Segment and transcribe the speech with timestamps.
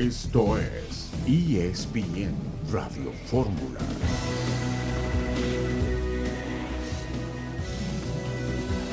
[0.00, 2.32] Esto es ESPN
[2.72, 3.80] Radio Fórmula.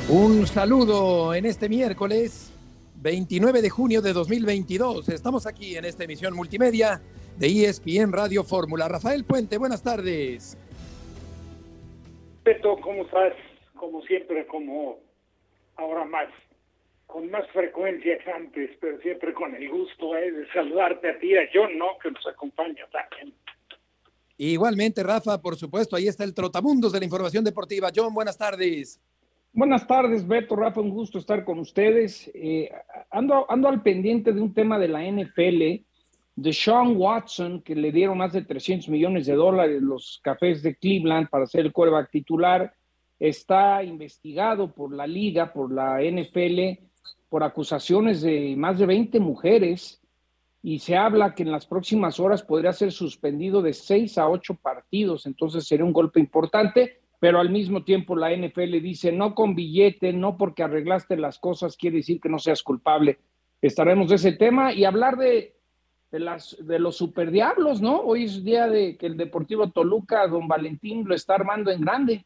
[0.09, 2.51] Un saludo en este miércoles
[2.97, 5.07] 29 de junio de 2022.
[5.07, 7.01] Estamos aquí en esta emisión multimedia
[7.37, 8.89] de ESPN Radio Fórmula.
[8.89, 10.57] Rafael Puente, buenas tardes.
[12.43, 13.31] Beto, ¿cómo estás?
[13.77, 14.99] Como siempre, como
[15.77, 16.27] ahora más,
[17.07, 21.35] con más frecuencia que antes, pero siempre con el gusto eh, de saludarte a ti,
[21.35, 21.97] a John, ¿no?
[22.03, 23.33] Que nos acompaña también.
[24.37, 27.89] Igualmente, Rafa, por supuesto, ahí está el trotamundos de la información deportiva.
[27.95, 29.01] John, buenas tardes.
[29.53, 32.29] Buenas tardes, Beto, Rafa, un gusto estar con ustedes.
[32.35, 32.69] Eh,
[33.09, 35.83] ando, ando al pendiente de un tema de la NFL,
[36.35, 40.75] de Sean Watson, que le dieron más de 300 millones de dólares los cafés de
[40.75, 42.75] Cleveland para ser el quarterback titular.
[43.19, 46.85] Está investigado por la liga, por la NFL,
[47.29, 50.01] por acusaciones de más de 20 mujeres
[50.63, 54.55] y se habla que en las próximas horas podría ser suspendido de seis a ocho
[54.55, 59.55] partidos, entonces sería un golpe importante pero al mismo tiempo la NFL dice, no con
[59.55, 63.19] billete, no porque arreglaste las cosas, quiere decir que no seas culpable.
[63.61, 65.55] Estaremos de ese tema y hablar de,
[66.11, 68.01] de, las, de los superdiablos, ¿no?
[68.01, 72.25] Hoy es día de que el Deportivo Toluca, don Valentín, lo está armando en grande.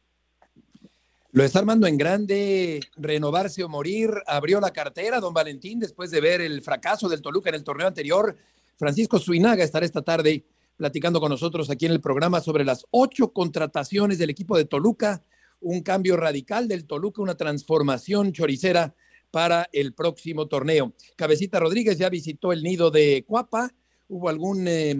[1.34, 4.10] Lo está armando en grande, renovarse o morir.
[4.26, 7.86] Abrió la cartera, don Valentín, después de ver el fracaso del Toluca en el torneo
[7.86, 8.36] anterior.
[8.76, 10.44] Francisco Suinaga estará esta tarde
[10.76, 15.24] platicando con nosotros aquí en el programa sobre las ocho contrataciones del equipo de Toluca,
[15.62, 18.94] un cambio radical del Toluca, una transformación choricera
[19.30, 20.92] para el próximo torneo.
[21.16, 23.72] Cabecita Rodríguez ya visitó el nido de Cuapa.
[24.06, 24.94] Hubo algún eh,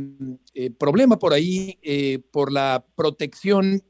[0.55, 3.83] eh, problema por ahí eh, por la protección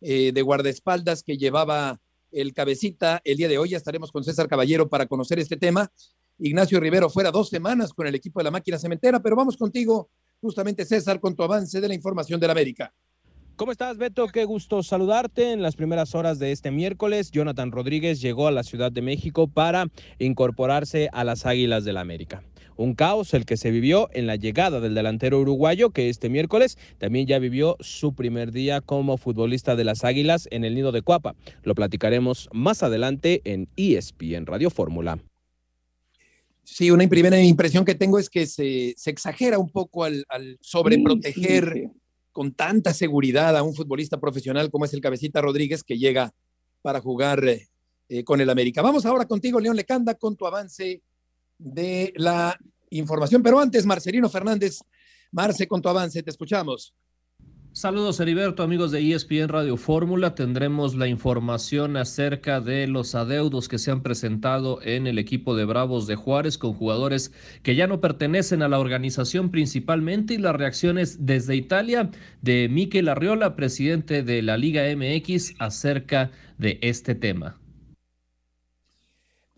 [0.00, 2.00] de guardaespaldas que llevaba
[2.32, 3.20] el cabecita.
[3.24, 5.90] El día de hoy ya estaremos con César Caballero para conocer este tema.
[6.38, 10.08] Ignacio Rivero fuera dos semanas con el equipo de la máquina cementera, pero vamos contigo,
[10.40, 12.94] justamente César, con tu avance de la información del América.
[13.56, 14.26] ¿Cómo estás, Beto?
[14.28, 15.52] Qué gusto saludarte.
[15.52, 19.48] En las primeras horas de este miércoles, Jonathan Rodríguez llegó a la Ciudad de México
[19.48, 19.88] para
[20.18, 22.42] incorporarse a las Águilas del la América.
[22.80, 26.78] Un caos el que se vivió en la llegada del delantero uruguayo, que este miércoles
[26.96, 31.02] también ya vivió su primer día como futbolista de las Águilas en el nido de
[31.02, 31.34] Cuapa.
[31.62, 35.18] Lo platicaremos más adelante en ESPN Radio Fórmula.
[36.64, 40.24] Sí, una primera impresión que tengo es que se, exagera un poco al,
[40.62, 41.90] sobreproteger
[42.32, 46.32] con tanta seguridad a un futbolista profesional como es el Cabecita Rodríguez que llega
[46.80, 48.80] para jugar eh, con el América.
[48.80, 51.02] Vamos ahora contigo, León Lecanda, con tu avance
[51.60, 52.58] de la
[52.90, 53.42] información.
[53.42, 54.80] Pero antes, Marcelino Fernández,
[55.30, 56.94] Marce, con tu avance, te escuchamos.
[57.72, 60.34] Saludos Heriberto, amigos de ESPN Radio Fórmula.
[60.34, 65.64] Tendremos la información acerca de los adeudos que se han presentado en el equipo de
[65.64, 67.32] Bravos de Juárez con jugadores
[67.62, 72.10] que ya no pertenecen a la organización principalmente y las reacciones desde Italia
[72.42, 77.59] de Miquel Arriola, presidente de la Liga MX, acerca de este tema.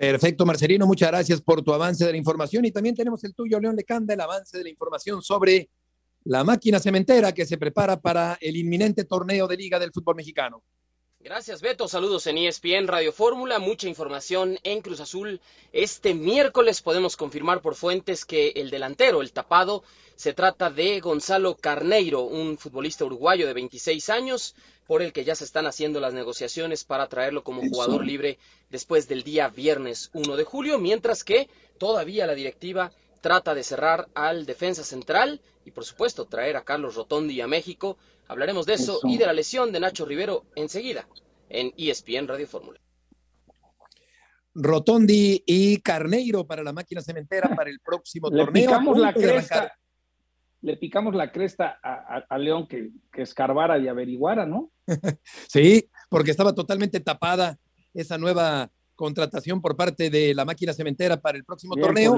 [0.02, 3.60] Perfecto, Marcelino, muchas gracias por tu avance de la información y también tenemos el tuyo,
[3.60, 5.68] León Lecanda, el avance de la información sobre
[6.24, 10.64] la máquina cementera que se prepara para el inminente torneo de Liga del Fútbol Mexicano.
[11.20, 15.40] Gracias Beto, saludos en ESPN Radio Fórmula, mucha información en Cruz Azul.
[15.72, 19.84] Este miércoles podemos confirmar por fuentes que el delantero, el tapado,
[20.16, 24.56] se trata de Gonzalo Carneiro, un futbolista uruguayo de 26 años,
[24.92, 28.38] por el que ya se están haciendo las negociaciones para traerlo como jugador libre
[28.68, 31.48] después del día viernes 1 de julio, mientras que
[31.78, 32.92] todavía la directiva
[33.22, 37.96] trata de cerrar al defensa central y por supuesto traer a Carlos Rotondi a México.
[38.28, 41.08] Hablaremos de eso, y de la lesión de Nacho Rivero enseguida
[41.48, 42.78] en ESPN Radio Fórmula.
[44.54, 48.66] Rotondi y Carneiro para la máquina cementera para el próximo le torneo.
[48.66, 49.74] Picamos la cresta,
[50.62, 54.70] le picamos la cresta a, León que, que, escarbara y averiguara, ¿no?
[55.48, 57.58] sí, porque estaba totalmente tapada
[57.92, 62.16] esa nueva contratación por parte de la máquina cementera para el próximo torneo.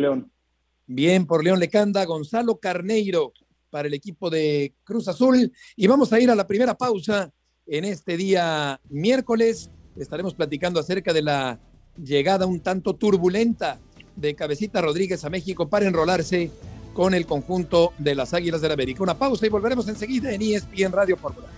[0.87, 3.33] Bien, por León Lecanda, Gonzalo Carneiro
[3.71, 5.51] para el equipo de Cruz Azul.
[5.75, 7.33] Y vamos a ir a la primera pausa
[7.67, 9.71] en este día miércoles.
[9.97, 11.59] Estaremos platicando acerca de la
[11.97, 13.81] llegada un tanto turbulenta
[14.15, 16.51] de Cabecita Rodríguez a México para enrolarse
[16.95, 19.03] con el conjunto de las Águilas del la América.
[19.03, 21.49] Una pausa y volveremos enseguida en ESPN Radio Fórmula.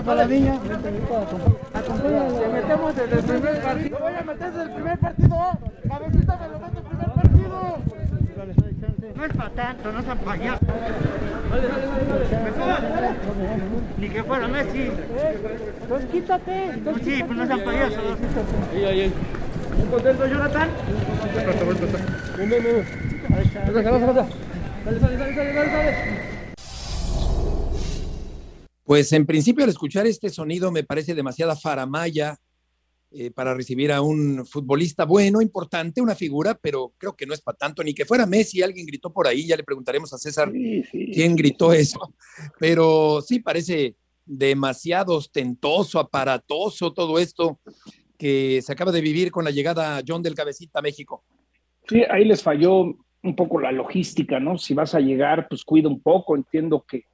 [0.00, 0.58] para la niña.
[0.62, 3.98] Se metemos desde el primer partido.
[4.00, 5.36] Voy a meter desde el primer partido.
[5.88, 6.91] Cabecita me lo partido.
[9.16, 10.68] No es para tanto, no sean payasos.
[13.98, 14.90] Ni que fuera Messi.
[15.88, 16.80] Pues quítate.
[16.84, 17.98] Pues sí, pues no sean payasos.
[18.72, 19.12] Ahí, ahí, ahí.
[19.82, 20.68] ¿Un contento, Jonathan?
[22.38, 22.84] Ven, ven, ven.
[23.36, 23.64] Ahí está.
[24.84, 26.32] Dale, dale, dale, dale, dale.
[28.84, 32.36] Pues en principio al escuchar este sonido me parece demasiada faramaya
[33.14, 37.40] eh, para recibir a un futbolista bueno, importante, una figura, pero creo que no es
[37.40, 40.50] para tanto, ni que fuera Messi, alguien gritó por ahí, ya le preguntaremos a César
[40.52, 41.10] Sí, sí.
[41.12, 42.14] quién gritó eso,
[42.58, 47.58] pero sí parece demasiado ostentoso, aparatoso todo esto
[48.16, 51.24] que se acaba de vivir con la llegada John del Cabecita a México.
[51.88, 54.58] Sí, ahí les falló un poco la logística, ¿no?
[54.58, 56.36] Si vas a llegar, pues cuida un poco.
[56.36, 57.04] Entiendo que,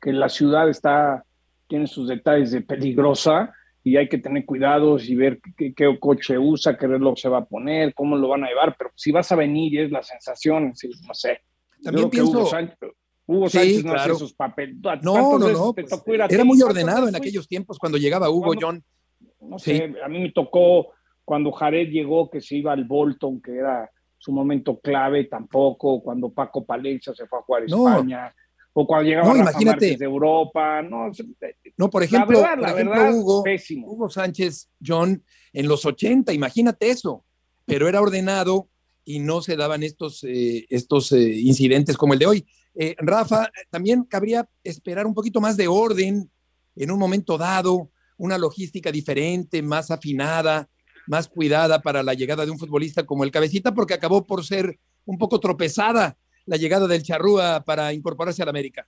[0.00, 1.24] que la ciudad está,
[1.68, 6.38] tiene sus detalles de peligrosa y hay que tener cuidados y ver qué, qué coche
[6.38, 8.76] usa, qué reloj se va a poner, cómo lo van a llevar.
[8.78, 11.40] Pero si vas a venir y es la sensación, sí, no sé.
[11.82, 12.78] También Yo creo que pienso- Hugo Sánchez,
[13.26, 14.12] Hugo Sí, Sánchez no claro.
[14.12, 14.76] hace sus papeles.
[14.76, 16.36] No, ¿Cuántas no, no, pues, era ti?
[16.38, 18.84] muy ¿Cuántas ordenado en aquellos tiempos cuando llegaba Hugo Cuando- John.
[19.40, 19.76] no Sí.
[19.78, 20.92] sé, a mí me tocó
[21.24, 23.88] cuando Jared llegó que se iba al Bolton, que era
[24.18, 27.88] su momento clave, tampoco, cuando Paco Palencia se fue a jugar a No.
[27.88, 28.34] España,
[28.72, 29.96] o cuando llegaba No, imagínate.
[29.96, 31.10] De Europa, no,
[31.76, 33.88] No, por ejemplo, la verdad, por la ejemplo, verdad, Hugo, pésimo.
[33.88, 35.22] Hugo Sánchez, John,
[35.52, 37.24] en los 80, imagínate eso,
[37.66, 38.68] pero era ordenado
[39.04, 42.46] y no se daban estos, eh, estos eh, incidentes como el de hoy.
[42.74, 46.30] Eh, Rafa, también cabría esperar un poquito más de orden
[46.76, 50.68] en un momento dado, una logística diferente, más afinada,
[51.06, 54.78] más cuidada para la llegada de un futbolista como el Cabecita, porque acabó por ser
[55.04, 56.16] un poco tropezada
[56.50, 58.84] la llegada del Charrúa para incorporarse al América.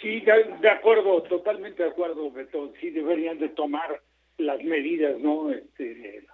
[0.00, 2.72] Sí, de, acuerdo, totalmente de acuerdo, Beto.
[2.80, 4.00] Sí deberían de tomar
[4.38, 6.24] las medidas no este,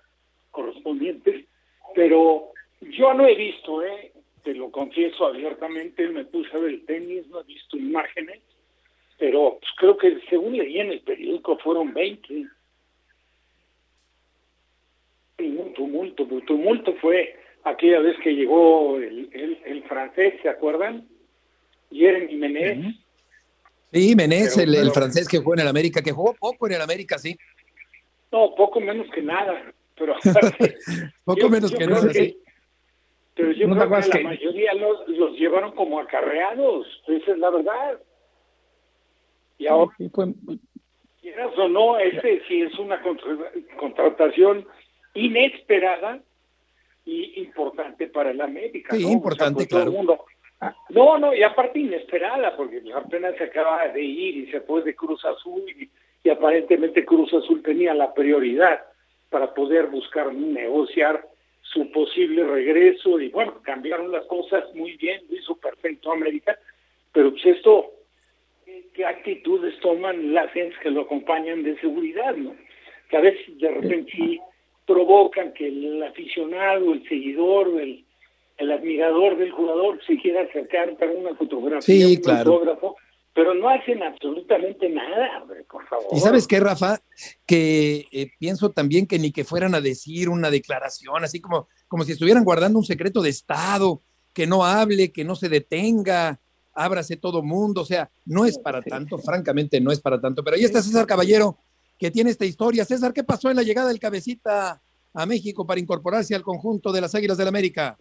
[0.50, 1.46] correspondientes,
[1.94, 2.52] pero
[2.82, 4.12] yo no he visto, ¿eh?
[4.44, 8.42] te lo confieso abiertamente, me puse a ver el tenis, no he visto imágenes,
[9.18, 12.46] pero pues, creo que según leí en el periódico fueron 20.
[15.38, 21.06] Ningún tumulto, el tumulto fue aquella vez que llegó el, el, el francés, ¿se acuerdan?
[21.90, 22.94] Jeremy Menez.
[23.92, 26.66] Sí, Menés, Pero- el, el pero- francés que jugó en el América, que jugó poco
[26.66, 27.36] en el América, sí.
[28.30, 30.14] No, poco menos que nada, pero
[31.24, 32.38] Poco Yo- menos yo que nada, que- sí.
[33.34, 37.32] pero yo ¿No te creo que la que- mayoría los, los llevaron como acarreados, esa
[37.32, 37.98] es la verdad.
[39.58, 40.34] Y ahora, Sí, fue-
[41.22, 44.66] quieras o no, este sí es una contra- contratación
[45.14, 46.20] inesperada
[47.08, 48.94] y importante para el América.
[48.94, 49.10] Sí, ¿no?
[49.12, 49.90] importante, pues, todo claro.
[49.90, 50.24] el mundo-
[50.60, 54.82] Ah, No, no, y aparte inesperada, porque apenas se acaba de ir y se fue
[54.82, 55.88] de Cruz Azul y,
[56.24, 58.82] y aparentemente Cruz Azul tenía la prioridad
[59.30, 61.24] para poder buscar negociar
[61.62, 66.58] su posible regreso y bueno, cambiaron las cosas muy bien, lo hizo perfecto América,
[67.12, 67.92] pero pues esto,
[68.64, 72.56] ¿qué, qué actitudes toman las gentes que lo acompañan de seguridad, no?
[73.08, 74.40] Que a veces de repente sí
[74.88, 78.06] provocan que el aficionado, el seguidor, el,
[78.56, 82.54] el admirador del jugador se quiera acercar para una fotografía, Sí, un claro.
[82.54, 82.96] autógrafo,
[83.34, 86.06] pero no hacen absolutamente nada, hombre, por favor.
[86.10, 87.00] Y sabes qué, Rafa,
[87.46, 92.04] que eh, pienso también que ni que fueran a decir una declaración, así como, como
[92.04, 94.00] si estuvieran guardando un secreto de Estado,
[94.32, 96.40] que no hable, que no se detenga,
[96.72, 100.42] ábrase todo mundo, o sea, no es para tanto, francamente no es para tanto.
[100.42, 101.58] Pero ahí está César Caballero,
[101.98, 102.84] que tiene esta historia.
[102.84, 104.80] César, ¿qué pasó en la llegada del cabecita
[105.12, 107.98] a México para incorporarse al conjunto de las Águilas del América?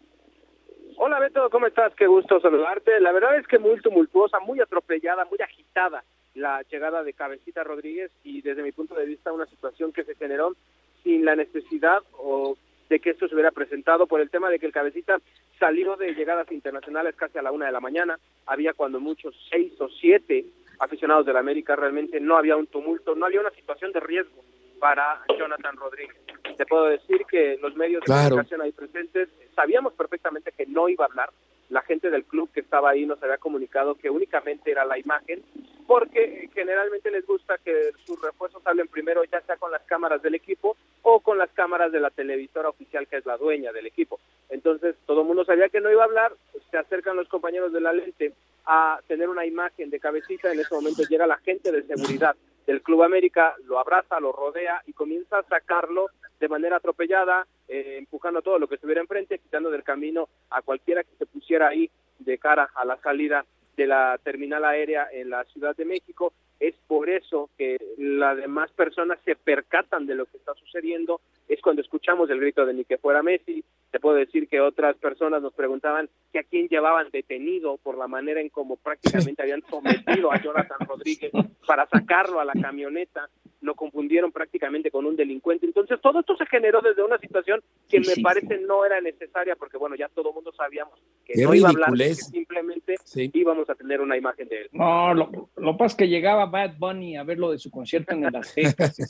[0.98, 1.94] Hola Beto, ¿cómo estás?
[1.96, 3.00] Qué gusto saludarte.
[3.00, 8.12] La verdad es que muy tumultuosa, muy atropellada, muy agitada la llegada de Cabecita Rodríguez
[8.24, 10.56] y desde mi punto de vista una situación que se generó
[11.04, 12.58] sin la necesidad o
[12.90, 15.20] de que esto se hubiera presentado por el tema de que el Cabecita
[15.60, 18.20] salió de llegadas internacionales casi a la una de la mañana.
[18.46, 20.46] Había cuando muchos seis o siete
[20.80, 24.44] aficionados de la América, realmente no había un tumulto, no había una situación de riesgo
[24.80, 26.16] para Jonathan Rodríguez.
[26.56, 28.30] Te puedo decir que los medios de Claro.
[28.30, 31.30] comunicación ahí presentes sabíamos perfectamente que no iba a hablar.
[31.70, 35.44] La gente del club que estaba ahí nos había comunicado que únicamente era la imagen,
[35.86, 40.36] porque generalmente les gusta que sus refuerzos hablen primero, ya sea con las cámaras del
[40.36, 44.20] equipo o con las cámaras de la televisora oficial que es la dueña del equipo.
[44.50, 46.34] Entonces, todo el mundo sabía que no iba a hablar,
[46.72, 48.34] se acercan los compañeros de la lente
[48.68, 52.36] a tener una imagen de cabecita, en ese momento llega la gente de seguridad
[52.68, 56.08] del Club América, lo abraza, lo rodea y comienza a sacarlo
[56.38, 61.04] de manera atropellada, eh, empujando todo lo que estuviera enfrente, quitando del camino a cualquiera
[61.04, 63.46] que se pusiera ahí de cara a la salida
[63.78, 66.34] de la terminal aérea en la Ciudad de México.
[66.60, 71.62] Es por eso que las demás personas se percatan de lo que está sucediendo, es
[71.62, 75.42] cuando escuchamos el grito de ni que fuera Messi, te puedo decir que otras personas
[75.42, 80.32] nos preguntaban que a quién llevaban detenido por la manera en cómo prácticamente habían sometido
[80.32, 81.32] a Jonathan Rodríguez
[81.68, 83.30] para sacarlo a la camioneta,
[83.62, 85.66] lo confundieron prácticamente con un delincuente.
[85.66, 89.78] Entonces todo esto se generó desde una situación que me parece no era necesaria porque
[89.78, 92.96] bueno, ya todo el mundo sabíamos que no iba a hablar, que simplemente
[93.34, 94.70] íbamos a tener una imagen de él.
[94.72, 98.14] No, lo, lo pasa es que llegaba Bad Bunny a ver lo de su concierto
[98.14, 98.92] en el Azteca,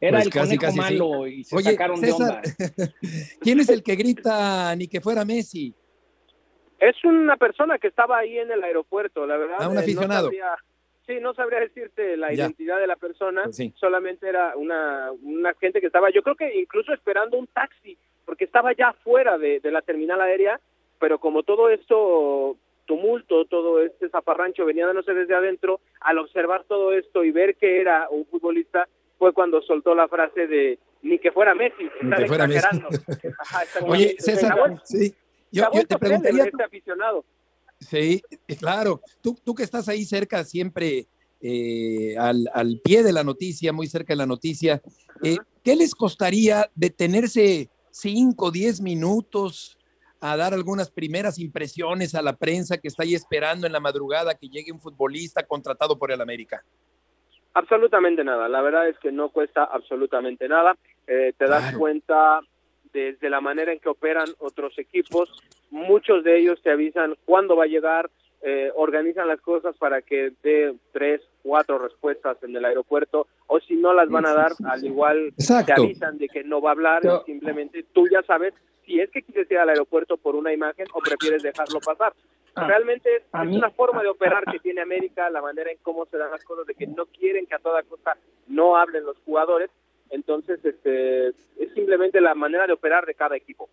[0.00, 2.40] Era pues el casi, conejo malo y se sacaron de onda.
[3.40, 5.74] ¿Quién es el que grita ni que fuera Messi?
[6.78, 9.56] Es una persona que estaba ahí en el aeropuerto, la verdad.
[9.58, 10.30] Ah, un eh, aficionado.
[11.08, 15.80] Sí, no sabría decirte la identidad de la persona, pues solamente era una, una gente
[15.80, 17.96] que estaba, yo creo que incluso esperando un taxi,
[18.26, 20.60] porque estaba ya fuera de, de la terminal aérea,
[21.00, 26.92] pero como todo esto tumulto, todo este zaparrancho venía dándose desde adentro, al observar todo
[26.92, 28.86] esto y ver que era un futbolista,
[29.18, 32.66] fue cuando soltó la frase de ni que fuera Messi, ni que fuera Messi.
[33.86, 35.14] Oye, César, sí,
[35.50, 36.44] yo, te preguntaría...
[36.44, 37.24] Este aficionado.
[37.80, 38.22] Sí,
[38.58, 39.00] claro.
[39.20, 41.06] Tú, tú que estás ahí cerca siempre
[41.40, 44.82] eh, al, al, pie de la noticia, muy cerca de la noticia,
[45.22, 49.78] eh, ¿qué les costaría detenerse cinco, diez minutos
[50.20, 54.34] a dar algunas primeras impresiones a la prensa que está ahí esperando en la madrugada
[54.34, 56.64] que llegue un futbolista contratado por el América?
[57.54, 60.76] Absolutamente nada, la verdad es que no cuesta absolutamente nada.
[61.06, 62.40] Eh, te das cuenta
[62.92, 65.30] desde la manera en que operan otros equipos,
[65.70, 68.10] muchos de ellos te avisan cuándo va a llegar,
[68.40, 73.74] eh, organizan las cosas para que dé tres, cuatro respuestas en el aeropuerto, o si
[73.74, 77.02] no las van a dar, al igual te avisan de que no va a hablar,
[77.26, 81.00] simplemente tú ya sabes si es que quieres ir al aeropuerto por una imagen o
[81.00, 82.12] prefieres dejarlo pasar.
[82.54, 86.16] Ah, Realmente es, una forma de operar que tiene América, la manera en cómo se
[86.16, 89.70] dan las cosas, de que no quieren que a toda costa no hablen los jugadores,
[90.10, 93.68] entonces este, es simplemente la manera de operar de cada equipo.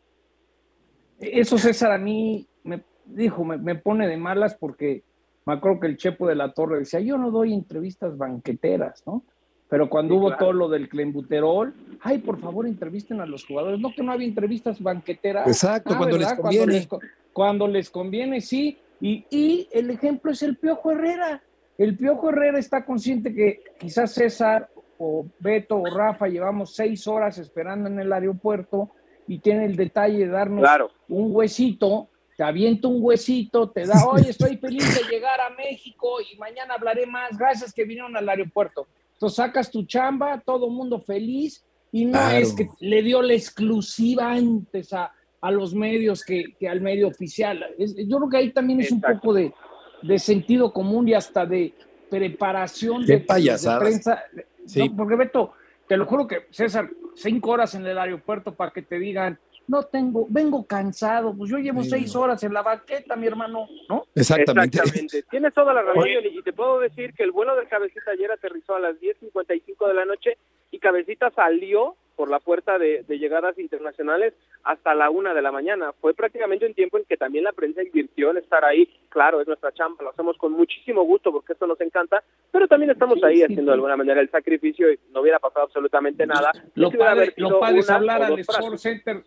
[1.20, 5.04] Eso César a mí me dijo, me, pone de malas porque
[5.46, 9.24] me acuerdo que el Chepo de la Torre decía, yo no doy entrevistas banqueteras, ¿no?
[9.68, 13.80] Pero cuando hubo todo lo del clembuterol, ay, por favor, entrevisten a los jugadores.
[13.80, 15.48] No que no había entrevistas banqueteras.
[15.48, 16.88] Exacto, ah, cuando les conviene.
[17.34, 18.78] Cuando les, conviene, sí.
[19.02, 21.42] Y, y, el ejemplo es el Piojo Herrera.
[21.78, 24.70] El Piojo Herrera está consciente que quizás César
[25.00, 28.92] o Beto o Rafa llevamos seis horas esperando en el aeropuerto
[29.28, 30.68] y tiene el detalle de darnos
[31.10, 36.18] un huesito, te avienta un huesito, te da, hoy estoy feliz de llegar a México
[36.22, 38.88] y mañana hablaré más, gracias que vinieron al aeropuerto.
[39.14, 44.34] Entonces sacas tu chamba, todo mundo feliz, y no es que le dio la exclusiva
[44.34, 47.66] antes a, a los medios que, que, al medio oficial.
[47.78, 49.54] yo creo que ahí también es un poco de,
[50.02, 51.74] de, sentido común y hasta de
[52.10, 54.24] preparación de, de, prensa.
[54.66, 54.90] Sí.
[54.90, 55.54] porque Beto,
[55.88, 59.84] te lo juro que César, cinco horas en el aeropuerto para que te digan, no
[59.84, 64.06] tengo, vengo cansado, pues yo llevo seis horas en la banqueta, mi hermano, ¿no?
[64.14, 64.78] Exactamente.
[64.78, 65.24] Exactamente.
[65.30, 68.76] Tienes toda la razón, y te puedo decir que el vuelo del Cabecita ayer aterrizó
[68.76, 70.38] a las 10.55 de la noche
[70.76, 75.94] y Cabecita salió por la puerta de, llegadas internacionales hasta la una de la mañana.
[76.02, 78.90] Fue prácticamente un tiempo en que también la prensa invirtió en estar ahí.
[79.10, 82.92] Claro, es nuestra chamba, lo hacemos con muchísimo gusto porque esto nos encanta, pero también
[82.92, 86.52] estamos ahí haciendo de alguna manera el sacrificio y no hubiera pasado absolutamente nada.
[86.74, 89.24] Lo, padre, lo padre es hablar al Sport Center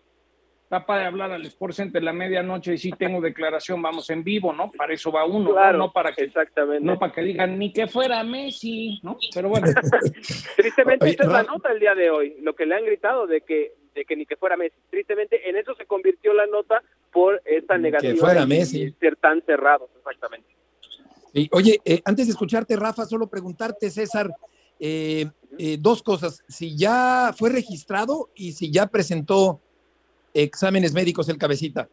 [0.77, 4.53] está de hablar al Sport Center la medianoche y si tengo declaración, vamos en vivo,
[4.53, 4.71] ¿no?
[4.71, 5.91] Para eso va uno, ¿no?
[5.91, 6.85] para que exactamente.
[6.85, 9.17] no para que digan ni que fuera Messi, ¿no?
[9.33, 9.67] Pero bueno.
[10.55, 13.41] Tristemente esta es la nota el día de hoy, lo que le han gritado de
[13.41, 14.77] que de que ni que fuera Messi.
[14.89, 18.91] Tristemente en eso se convirtió la nota por esta negativa que fuera Messi.
[18.99, 20.47] ser tan cerrados, exactamente.
[21.33, 24.31] Y, oye, eh, antes de escucharte, Rafa, solo preguntarte, César,
[24.79, 25.25] eh,
[25.57, 26.43] eh, dos cosas.
[26.47, 29.61] Si ya fue registrado y si ya presentó
[30.33, 31.89] exámenes médicos el cabecita?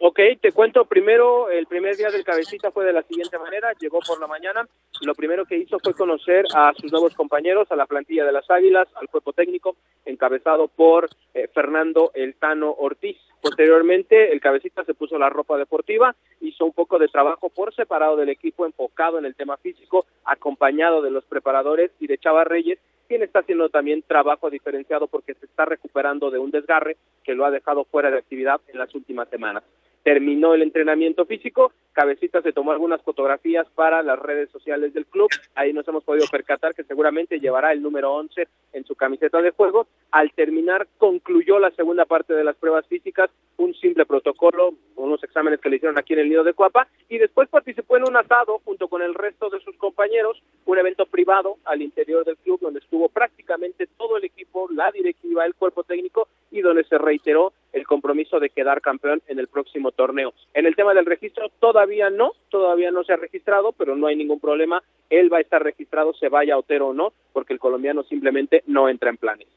[0.00, 4.00] Ok, te cuento primero, el primer día del cabecita fue de la siguiente manera, llegó
[4.00, 4.68] por la mañana,
[5.00, 8.50] lo primero que hizo fue conocer a sus nuevos compañeros, a la plantilla de las
[8.50, 13.16] Águilas, al cuerpo técnico, encabezado por eh, Fernando El Tano Ortiz.
[13.40, 18.16] Posteriormente, el cabecita se puso la ropa deportiva, hizo un poco de trabajo por separado
[18.16, 22.78] del equipo, enfocado en el tema físico, acompañado de los preparadores y de Chava Reyes,
[23.08, 27.44] quien está haciendo también trabajo diferenciado porque se está recuperando de un desgarre que lo
[27.44, 29.64] ha dejado fuera de actividad en las últimas semanas.
[30.04, 35.30] Terminó el entrenamiento físico, Cabecita se tomó algunas fotografías para las redes sociales del club,
[35.54, 39.52] ahí nos hemos podido percatar que seguramente llevará el número 11 en su camiseta de
[39.52, 39.86] juego.
[40.10, 45.58] Al terminar, concluyó la segunda parte de las pruebas físicas, un simple protocolo, unos exámenes
[45.60, 48.60] que le hicieron aquí en el nido de Cuapa, y después participó en un asado
[48.64, 52.80] junto con el resto de sus compañeros, un evento privado al interior del club donde
[52.80, 57.84] estuvo prácticamente todo el equipo, la directiva, el cuerpo técnico y donde se reiteró el
[57.84, 60.32] compromiso de quedar campeón en el próximo torneo.
[60.54, 64.14] En el tema del registro todavía no, todavía no se ha registrado, pero no hay
[64.14, 64.80] ningún problema.
[65.10, 68.88] Él va a estar registrado, se vaya Otero o no, porque el colombiano simplemente no
[68.88, 69.48] entra en planes.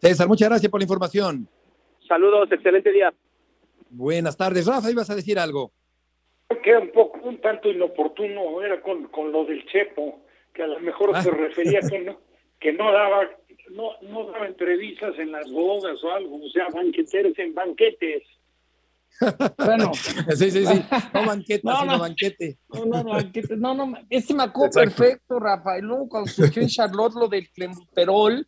[0.00, 1.48] César, muchas gracias por la información.
[2.08, 3.14] Saludos, excelente día.
[3.90, 4.66] Buenas tardes.
[4.66, 5.70] Rafa, ibas a decir algo.
[6.64, 10.22] Que era un poco, un tanto inoportuno, era con, con lo del Chepo,
[10.52, 12.18] que a lo mejor se refería que no,
[12.58, 13.28] que no daba,
[13.70, 18.22] no, no daba entrevistas en las bodas o algo, o sea, banqueteros en banquetes.
[19.58, 20.82] Bueno, Sí, sí, sí.
[21.12, 21.98] No banqueta, No, sino no.
[21.98, 22.58] banquete.
[22.68, 24.96] no, no, no, banquete, no, no, este me acuerdo Exacto.
[24.96, 25.84] perfecto, Rafael.
[25.84, 28.46] Luego cuando surgió en Charlotte lo del clenbuterol,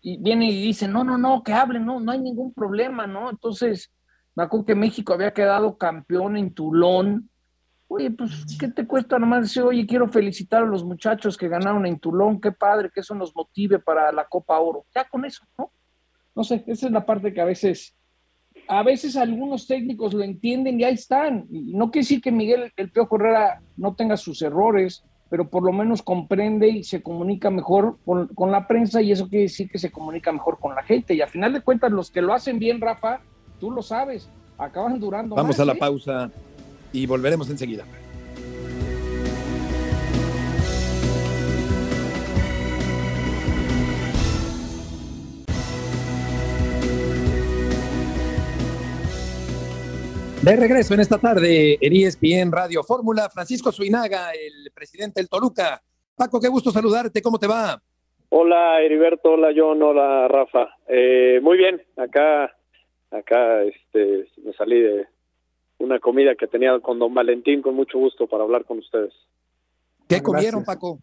[0.00, 3.30] y viene y dice, no, no, no, que hablen, no, no hay ningún problema, ¿no?
[3.30, 3.90] Entonces,
[4.36, 7.28] me acuerdo que México había quedado campeón en Tulón.
[7.90, 11.86] Oye, pues, ¿qué te cuesta nomás decir, oye, quiero felicitar a los muchachos que ganaron
[11.86, 14.84] en Tulón, qué padre, que eso nos motive para la Copa Oro?
[14.94, 15.72] Ya con eso, ¿no?
[16.34, 17.96] No sé, esa es la parte que a veces,
[18.68, 21.46] a veces algunos técnicos lo entienden y ahí están.
[21.50, 25.62] Y no quiere decir que Miguel El Piojo Herrera no tenga sus errores, pero por
[25.64, 29.70] lo menos comprende y se comunica mejor con, con la prensa y eso quiere decir
[29.70, 31.14] que se comunica mejor con la gente.
[31.14, 33.20] Y a final de cuentas, los que lo hacen bien, Rafa,
[33.58, 34.28] tú lo sabes,
[34.58, 35.78] acaban durando Vamos más, a la ¿eh?
[35.78, 36.30] pausa
[36.92, 37.84] y volveremos enseguida.
[50.42, 55.82] De regreso en esta tarde en ESPN Radio Fórmula, Francisco Suinaga, el presidente del Toluca.
[56.16, 57.82] Paco, qué gusto saludarte, ¿cómo te va?
[58.30, 60.70] Hola Heriberto, hola John, hola Rafa.
[60.86, 62.56] Eh, muy bien, acá,
[63.10, 65.06] acá este, me salí de
[65.78, 69.12] una comida que tenía con don Valentín con mucho gusto para hablar con ustedes.
[70.08, 70.98] ¿Qué comieron, Paco?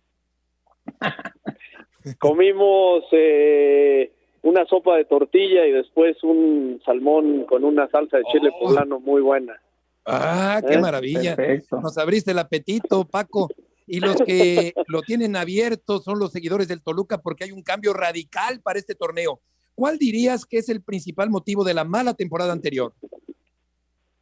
[2.19, 4.11] Comimos eh,
[4.43, 8.59] una sopa de tortilla y después un salmón con una salsa de chile Oh.
[8.65, 9.59] poblano muy buena.
[10.05, 10.79] Ah, qué ¿Eh?
[10.79, 11.35] maravilla.
[11.35, 11.81] Perfecto.
[11.81, 13.49] Nos abriste el apetito, Paco.
[13.87, 17.93] Y los que lo tienen abierto son los seguidores del Toluca porque hay un cambio
[17.93, 19.39] radical para este torneo.
[19.73, 22.93] ¿Cuál dirías que es el principal motivo de la mala temporada anterior?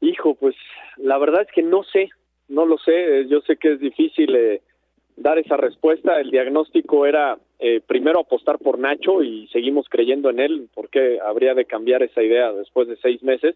[0.04, 0.56] Hijo, pues
[0.98, 2.10] la verdad es que no sé,
[2.50, 3.26] no lo sé.
[3.28, 4.62] Yo sé que es difícil eh,
[5.16, 6.20] dar esa respuesta.
[6.20, 11.54] El diagnóstico era eh, primero apostar por Nacho y seguimos creyendo en él, porque habría
[11.54, 13.56] de cambiar esa idea después de seis meses.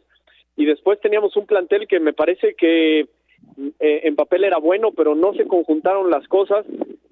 [0.56, 5.16] Y después teníamos un plantel que me parece que eh, en papel era bueno, pero
[5.16, 6.66] no se conjuntaron las cosas.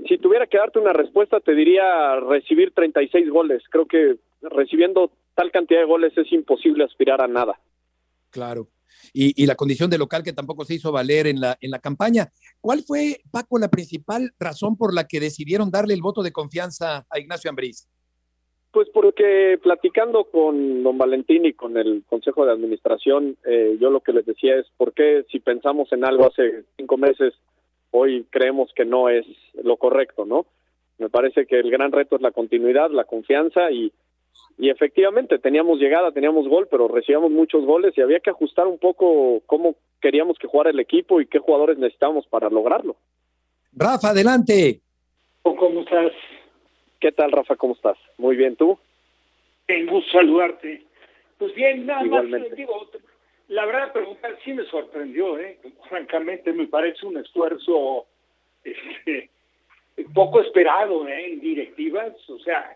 [0.07, 3.63] Si tuviera que darte una respuesta, te diría recibir 36 goles.
[3.69, 7.59] Creo que recibiendo tal cantidad de goles es imposible aspirar a nada.
[8.31, 8.67] Claro.
[9.13, 11.79] Y, y la condición de local que tampoco se hizo valer en la, en la
[11.79, 12.31] campaña.
[12.59, 17.05] ¿Cuál fue, Paco, la principal razón por la que decidieron darle el voto de confianza
[17.09, 17.87] a Ignacio Ambriz?
[18.71, 24.01] Pues porque platicando con don Valentín y con el Consejo de Administración, eh, yo lo
[24.01, 27.33] que les decía es por qué si pensamos en algo hace cinco meses,
[27.91, 29.25] hoy creemos que no es
[29.63, 30.45] lo correcto, ¿no?
[30.97, 33.93] Me parece que el gran reto es la continuidad, la confianza y,
[34.57, 38.79] y efectivamente teníamos llegada, teníamos gol, pero recibíamos muchos goles y había que ajustar un
[38.79, 42.95] poco cómo queríamos que jugara el equipo y qué jugadores necesitábamos para lograrlo.
[43.73, 44.79] Rafa, adelante.
[45.41, 46.11] ¿Cómo estás?
[46.99, 47.55] ¿Qué tal, Rafa?
[47.55, 47.97] ¿Cómo estás?
[48.17, 48.79] Muy bien, ¿tú?
[49.67, 50.83] Un gusto saludarte.
[51.37, 52.49] Pues bien, nada Igualmente.
[52.49, 52.89] más, digo,
[53.49, 55.59] la verdad, preguntar sí me sorprendió, ¿eh?
[55.89, 58.05] Francamente, me parece un esfuerzo
[58.63, 59.29] este,
[60.13, 61.33] poco esperado ¿eh?
[61.33, 62.75] en directivas, o sea,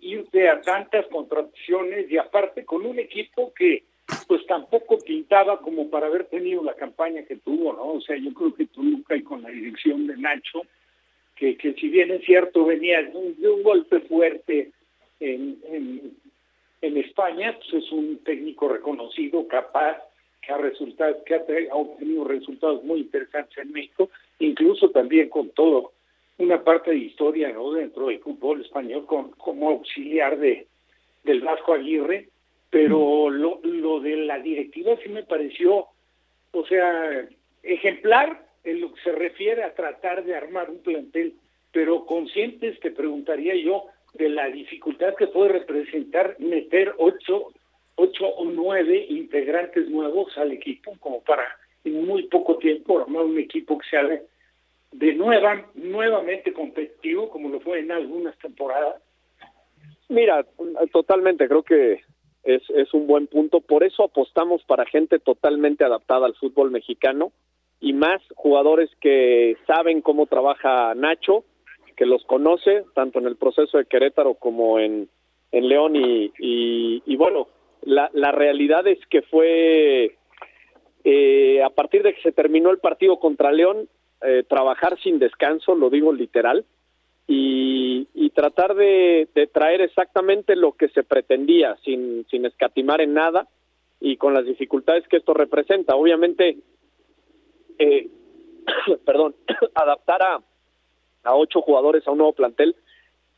[0.00, 3.84] irte a tantas contradicciones y aparte con un equipo que
[4.26, 7.94] pues tampoco pintaba como para haber tenido la campaña que tuvo, ¿no?
[7.94, 10.62] O sea, yo creo que Toluca y con la dirección de Nacho,
[11.34, 14.72] que, que si bien es cierto venía de un, golpe fuerte
[15.20, 16.12] en, en,
[16.82, 20.02] en España, pues es un técnico reconocido, capaz,
[20.42, 25.48] que ha, resultado, que ha, ha obtenido resultados muy interesantes en México, incluso también con
[25.50, 25.92] todo
[26.38, 27.72] una parte de historia ¿no?
[27.72, 30.66] dentro del fútbol español con, como auxiliar de
[31.24, 32.28] del Vasco Aguirre,
[32.70, 35.86] pero lo, lo de la directiva sí me pareció,
[36.52, 37.26] o sea,
[37.62, 41.34] ejemplar en lo que se refiere a tratar de armar un plantel,
[41.72, 47.52] pero conscientes, te preguntaría yo, de la dificultad que puede representar meter ocho,
[47.96, 51.44] ocho o nueve integrantes nuevos al equipo, como para
[51.84, 54.22] en muy poco tiempo armar un equipo que sea de,
[54.94, 59.02] de nueva, nuevamente competitivo, como lo fue en algunas temporadas.
[60.08, 60.46] Mira,
[60.92, 62.02] totalmente, creo que
[62.44, 63.60] es, es un buen punto.
[63.60, 67.32] Por eso apostamos para gente totalmente adaptada al fútbol mexicano
[67.80, 71.44] y más jugadores que saben cómo trabaja Nacho
[71.96, 75.08] que los conoce, tanto en el proceso de Querétaro como en,
[75.52, 75.96] en León.
[75.96, 77.48] Y, y, bueno,
[77.82, 80.16] la, la, realidad es que fue
[81.04, 83.88] eh, a partir de que se terminó el partido contra León,
[84.24, 86.64] eh, trabajar sin descanso, lo digo literal,
[87.26, 93.48] y, y tratar de, traer exactamente lo que se pretendía, sin, sin escatimar en nada
[94.00, 95.96] y con las dificultades que esto representa.
[95.96, 96.58] Obviamente,
[97.78, 98.08] eh,
[99.06, 99.34] perdón,
[99.74, 100.40] adaptar a,
[101.24, 102.76] a ocho jugadores a un nuevo plantel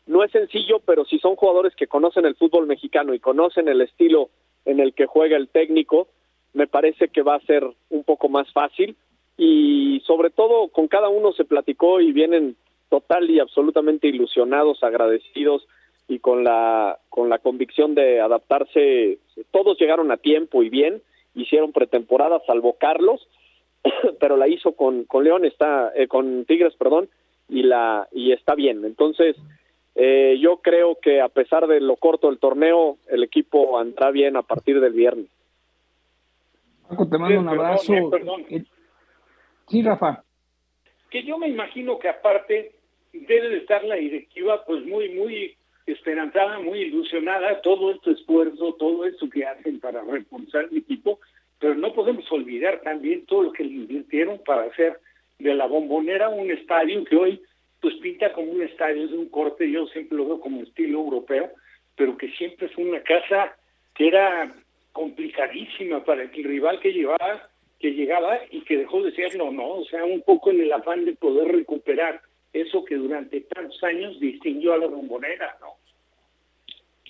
[0.07, 3.81] no es sencillo, pero si son jugadores que conocen el fútbol mexicano y conocen el
[3.81, 4.31] estilo
[4.65, 6.09] en el que juega el técnico,
[6.55, 8.97] me parece que va a ser un poco más fácil
[9.37, 12.57] y sobre todo con cada uno se platicó y vienen
[12.89, 15.67] total y absolutamente ilusionados, agradecidos
[16.09, 19.19] y con la con la convicción de adaptarse.
[19.51, 21.03] Todos llegaron a tiempo y bien,
[21.35, 23.29] hicieron pretemporada salvo Carlos,
[24.21, 27.09] pero la hizo con con León está eh, con Tigres, perdón,
[27.49, 28.85] y la y está bien.
[28.85, 29.37] Entonces,
[29.97, 34.37] eh, yo creo que a pesar de lo corto del torneo, el equipo andará bien
[34.37, 35.27] a partir del viernes.
[36.89, 37.95] Paco, te mando un abrazo.
[37.95, 38.65] Eh,
[39.69, 40.23] sí, Rafa.
[41.11, 42.73] Que yo me imagino que aparte
[43.13, 49.07] debe de estar la directiva pues muy, muy esperanzada, muy ilusionada, todo este esfuerzo, todo
[49.07, 51.21] esto que hacen para reforzar el equipo,
[51.61, 54.99] pero no podemos olvidar también todo lo que le invirtieron para hacer
[55.39, 57.43] de la bombonera un estadio que hoy
[57.81, 61.51] pues pinta como un estadio de un corte, yo siempre lo veo como estilo europeo,
[61.95, 63.57] pero que siempre fue una casa
[63.95, 64.53] que era
[64.93, 67.49] complicadísima para el rival que llevaba,
[67.79, 69.69] que llegaba y que dejó de serlo, ¿no?
[69.69, 72.21] O sea, un poco en el afán de poder recuperar
[72.53, 75.75] eso que durante tantos años distinguió a la bombonera, ¿no?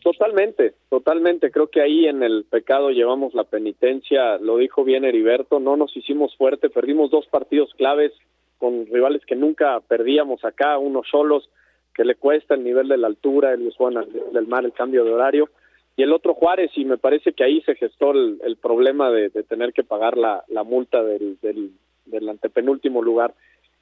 [0.03, 1.51] Totalmente, totalmente.
[1.51, 5.97] Creo que ahí en el pecado llevamos la penitencia, lo dijo bien Heriberto, no nos
[5.97, 8.13] hicimos fuerte, perdimos dos partidos claves
[8.59, 11.51] con rivales que nunca perdíamos acá, unos solos
[11.95, 13.95] que le cuesta el nivel de la altura, el Juan
[14.33, 15.51] del mar, el cambio de horario
[15.97, 19.73] y el otro Juárez y me parece que ahí se gestó el, problema de, tener
[19.73, 23.35] que pagar la, multa del, del, antepenúltimo lugar.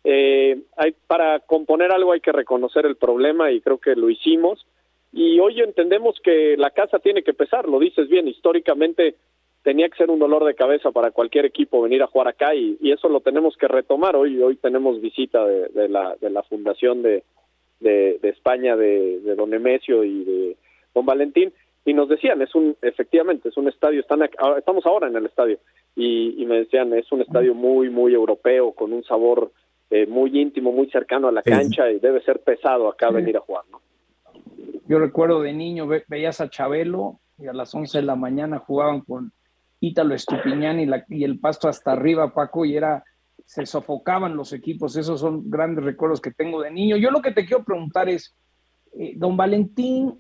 [0.05, 0.61] Eh,
[1.09, 4.65] para componer algo hay que reconocer el problema y creo que lo hicimos.
[5.13, 9.17] Y hoy entendemos que la casa tiene que pesar, lo dices bien, históricamente
[9.63, 12.79] tenía que ser un dolor de cabeza para cualquier equipo venir a jugar acá y,
[12.93, 14.15] eso lo tenemos que retomar.
[14.15, 17.25] Hoy hoy tenemos visita de, la, de la fundación de,
[17.81, 20.57] de, de España de, de Don Emesio y de
[20.95, 21.53] Don Valentín
[21.85, 25.27] y nos decían, es un, efectivamente, es un estadio, están, ah, estamos ahora en el
[25.27, 25.59] estadio,
[25.95, 29.53] y, y, me decían, es un estadio muy, muy europeo, con un sabor
[29.91, 33.41] eh, muy íntimo, muy cercano a la cancha, y debe ser pesado acá venir a
[33.41, 33.81] jugar, ¿no?
[34.87, 38.59] Yo recuerdo de niño, ve, veías a Chabelo, y a las 11 de la mañana
[38.59, 39.33] jugaban con
[39.81, 43.05] Ítalo Estupiñán y, la, y el pasto hasta arriba, Paco, y era,
[43.45, 46.97] se sofocaban los equipos, esos son grandes recuerdos que tengo de niño.
[46.97, 48.35] Yo lo que te quiero preguntar es,
[48.99, 50.19] eh, don Valentín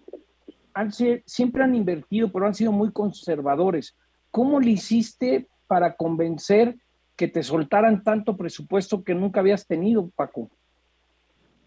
[1.26, 3.96] siempre han invertido, pero han sido muy conservadores.
[4.30, 6.76] ¿Cómo le hiciste para convencer
[7.16, 10.50] que te soltaran tanto presupuesto que nunca habías tenido, Paco?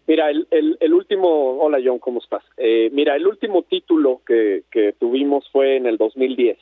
[0.06, 2.42] Mira, el, el, último, hola John, ¿cómo estás?
[2.56, 6.58] Eh, mira, el último título que, que tuvimos fue en el 2010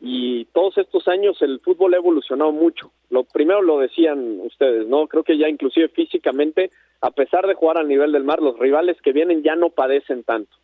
[0.00, 2.90] y todos estos años el fútbol ha evolucionado mucho.
[3.10, 5.06] Lo primero lo decían ustedes, ¿no?
[5.06, 6.70] Creo que ya inclusive físicamente,
[7.02, 10.24] a pesar de jugar al nivel del mar, los rivales que vienen ya no padecen
[10.24, 10.56] tanto.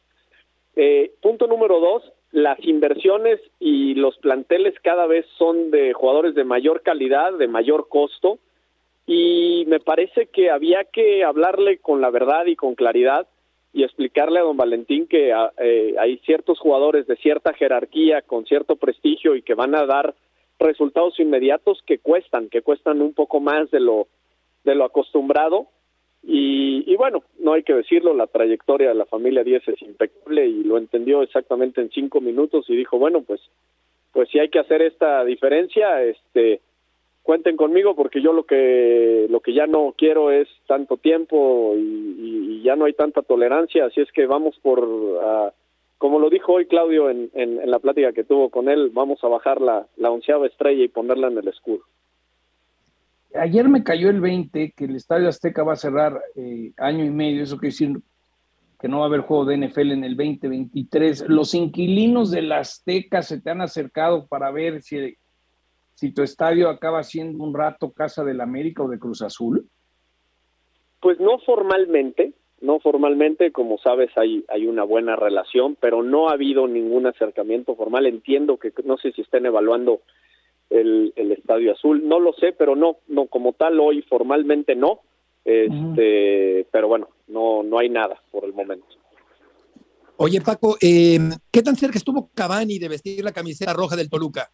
[0.76, 6.44] Eh, punto número dos, las inversiones y los planteles cada vez son de jugadores de
[6.44, 8.38] mayor calidad, de mayor costo,
[9.06, 13.26] y me parece que había que hablarle con la verdad y con claridad
[13.72, 18.44] y explicarle a don Valentín que ah, eh, hay ciertos jugadores de cierta jerarquía, con
[18.44, 20.14] cierto prestigio y que van a dar
[20.58, 24.08] resultados inmediatos que cuestan, que cuestan un poco más de lo
[24.64, 25.68] de lo acostumbrado
[26.28, 30.64] y, bueno, no hay que decirlo, la trayectoria de la familia 10 es impecable y
[30.64, 33.40] lo entendió exactamente en cinco minutos y dijo, bueno, pues,
[34.12, 36.60] pues si hay que hacer esta diferencia, este,
[37.22, 42.60] cuenten conmigo porque yo lo que, lo que ya no quiero es tanto tiempo y,
[42.64, 45.52] ya no hay tanta tolerancia, así es que vamos por, uh,
[45.98, 49.28] como lo dijo hoy Claudio en, en, la plática que tuvo con él, vamos a
[49.28, 51.84] bajar la, la onceava estrella y ponerla en el escudo
[53.38, 57.10] ayer me cayó el 20 que el Estadio Azteca va a cerrar eh, año y
[57.10, 58.00] medio, eso quiere decir
[58.80, 61.28] que no va a haber juego de NFL en el 2023.
[61.28, 65.16] ¿Los inquilinos del Azteca se te han acercado para ver si,
[65.94, 69.66] si tu estadio acaba siendo un rato Casa del América o de Cruz Azul?
[71.00, 76.32] Pues no formalmente, no formalmente, como sabes, hay, hay una buena relación, pero no ha
[76.32, 78.06] habido ningún acercamiento formal.
[78.06, 80.00] Entiendo que no sé si estén evaluando
[80.70, 82.06] el, el Estadio Azul.
[82.06, 85.00] No lo sé, pero no, no como tal hoy formalmente no.
[85.44, 88.86] Este, pero bueno, no, no hay nada por el momento.
[90.16, 91.18] Oye, Paco, eh,
[91.52, 94.50] ¿qué tan cerca estuvo Cavani de vestir la camiseta roja del Toluca?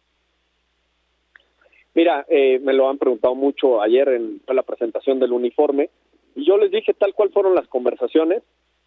[1.95, 5.89] Mira, eh, me lo han preguntado mucho ayer en la presentación del uniforme
[6.35, 8.43] y yo les dije tal cual fueron las conversaciones,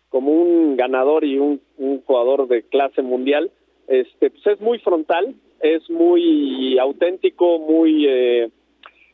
[0.09, 1.61] como un ganador y un,
[2.05, 3.51] jugador de clase mundial,
[3.89, 8.51] este, pues es muy frontal, es muy auténtico, muy eh,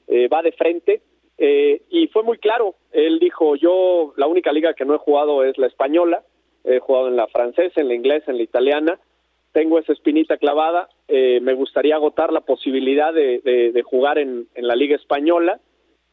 [0.08, 1.02] eh, va de frente
[1.90, 2.76] y fue muy claro.
[2.92, 6.22] Él dijo, yo la única liga que no he jugado es la española,
[6.62, 9.00] he jugado en la francesa, en la inglesa, en la italiana,
[9.52, 14.96] tengo esa espinita clavada, eh, me gustaría agotar la posibilidad de, jugar en, la Liga
[14.96, 15.60] Española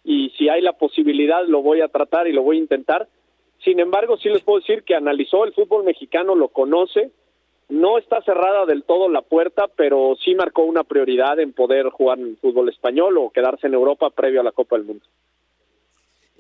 [0.04, 3.08] y si hay la posibilidad lo voy a tratar y lo voy a intentar.
[3.64, 7.12] Sin embargo, sí les puedo decir que analizó el fútbol mexicano, lo conoce,
[7.70, 12.20] no está cerrada del todo la puerta, pero sí marcó una prioridad en poder jugar
[12.20, 15.06] en fútbol español o quedarse en Europa previo a la Copa del Mundo.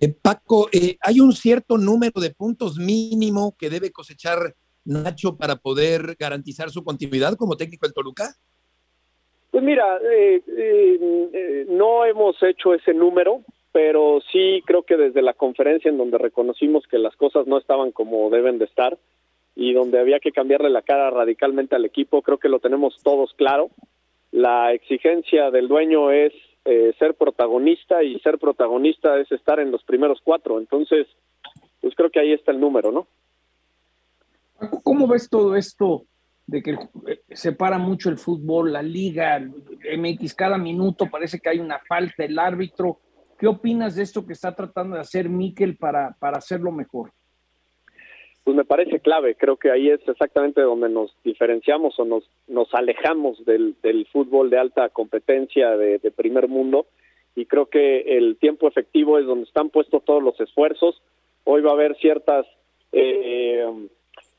[0.01, 5.57] Eh, Paco, eh, ¿hay un cierto número de puntos mínimo que debe cosechar Nacho para
[5.57, 8.35] poder garantizar su continuidad como técnico del Toluca?
[9.51, 15.33] Pues mira, eh, eh, no hemos hecho ese número, pero sí creo que desde la
[15.33, 18.97] conferencia en donde reconocimos que las cosas no estaban como deben de estar
[19.59, 23.33] y donde había que cambiarle la cara radicalmente al equipo, creo que lo tenemos todos
[23.33, 23.69] claro.
[24.31, 26.31] La exigencia del dueño es
[26.63, 30.59] eh, ser protagonista y ser protagonista es estar en los primeros cuatro.
[30.59, 31.07] Entonces,
[31.81, 33.07] pues creo que ahí está el número, ¿no?
[34.81, 36.05] ¿Cómo ves todo esto
[36.47, 41.59] de que eh, separa mucho el fútbol, la liga, MX, cada minuto parece que hay
[41.59, 42.99] una falta, el árbitro?
[43.37, 47.11] ¿Qué opinas de esto que está tratando de hacer Miquel para, para hacerlo mejor?
[48.43, 52.73] Pues me parece clave, creo que ahí es exactamente donde nos diferenciamos o nos, nos
[52.73, 56.87] alejamos del, del fútbol de alta competencia de, primer mundo
[57.35, 61.01] y creo que el tiempo efectivo es donde están puestos todos los esfuerzos.
[61.43, 62.45] Hoy va a haber ciertas
[62.91, 63.65] eh,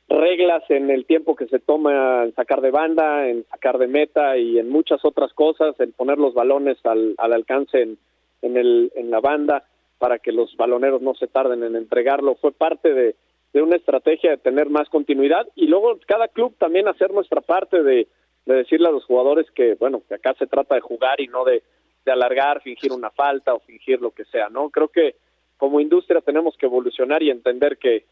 [0.09, 4.37] reglas en el tiempo que se toma en sacar de banda, en sacar de meta
[4.37, 7.99] y en muchas otras cosas, en poner los balones al, al alcance en,
[8.43, 9.65] en, el, en la banda
[9.99, 12.35] para que los baloneros no se tarden en entregarlo.
[12.35, 13.15] Fue parte de,
[13.53, 17.83] de una estrategia de tener más continuidad y luego cada club también hacer nuestra parte
[17.83, 18.09] de,
[18.47, 21.45] de decirle a los jugadores que, bueno, que acá se trata de jugar y no
[21.45, 21.63] de,
[22.05, 24.71] de alargar, fingir una falta o fingir lo que sea, ¿no?
[24.71, 25.17] Creo que
[25.57, 28.05] como industria tenemos que evolucionar y entender que,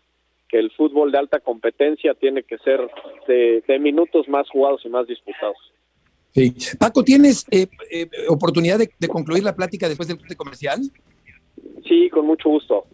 [0.48, 2.80] que el fútbol de alta competencia tiene que ser
[3.26, 5.56] de, minutos más jugados y más disputados.
[6.32, 6.54] Sí.
[6.78, 10.80] Paco, ¿tienes eh, eh, oportunidad de, concluir la plática después del comercial?
[11.86, 12.86] Sí, con mucho gusto.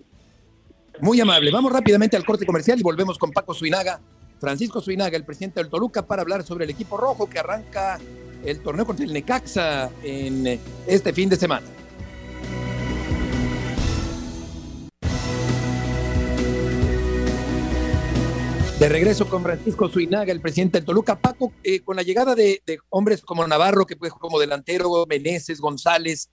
[1.00, 1.50] Muy amable.
[1.50, 4.00] Vamos rápidamente al corte comercial y volvemos con Paco Suinaga,
[4.38, 7.98] Francisco Suinaga, el presidente del Toluca, para hablar sobre el equipo rojo que arranca
[8.44, 11.66] el torneo contra el Necaxa en eh, este fin de semana.
[18.78, 21.18] De regreso con Francisco Suinaga, el presidente del Toluca.
[21.18, 26.28] Paco, eh, con la llegada de, hombres como Navarro, que fue como delantero, Meneses, González,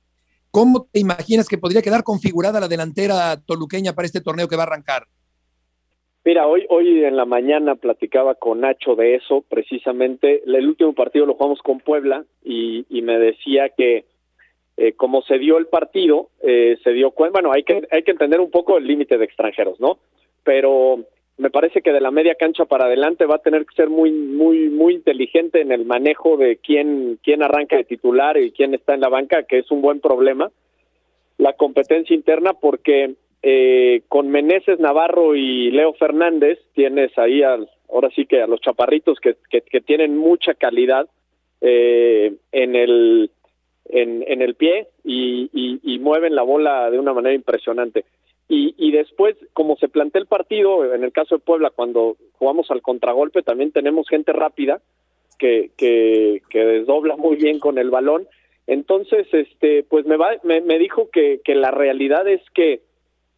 [0.51, 4.63] ¿cómo te imaginas que podría quedar configurada la delantera toluqueña para este torneo que va
[4.63, 5.03] a arrancar?
[6.23, 10.43] Mira, hoy, hoy en la mañana platicaba con Nacho de eso, precisamente.
[10.45, 14.05] El último partido lo jugamos con Puebla y, me decía que
[14.77, 18.11] eh, como se dio el partido, eh, se dio cuenta, bueno, hay que, hay que
[18.11, 19.97] entender un poco el límite de extranjeros, ¿no?
[20.43, 21.05] Pero
[21.41, 24.12] me parece que de la media cancha para adelante va a tener que ser muy
[24.12, 28.93] muy muy inteligente en el manejo de quién quién arranca de titular y quién está
[28.93, 30.51] en la banca, que es un buen problema.
[31.39, 38.12] La competencia interna porque eh, con Meneses Navarro y Leo Fernández tienes ahí al, ahora
[38.15, 41.10] sí que a los chaparritos que, que, tienen mucha calidad
[41.60, 43.32] eh, en el
[43.89, 45.49] en, el pie y,
[45.82, 48.06] y mueven la bola de una manera impresionante.
[48.53, 52.81] Y, después, como se plantea el partido, en el caso de Puebla, cuando jugamos al
[52.81, 54.81] contragolpe, también tenemos gente rápida
[55.39, 58.27] que, que, desdobla muy bien con el balón.
[58.67, 62.81] Entonces, este, pues me, va, me, me dijo que, que la realidad es que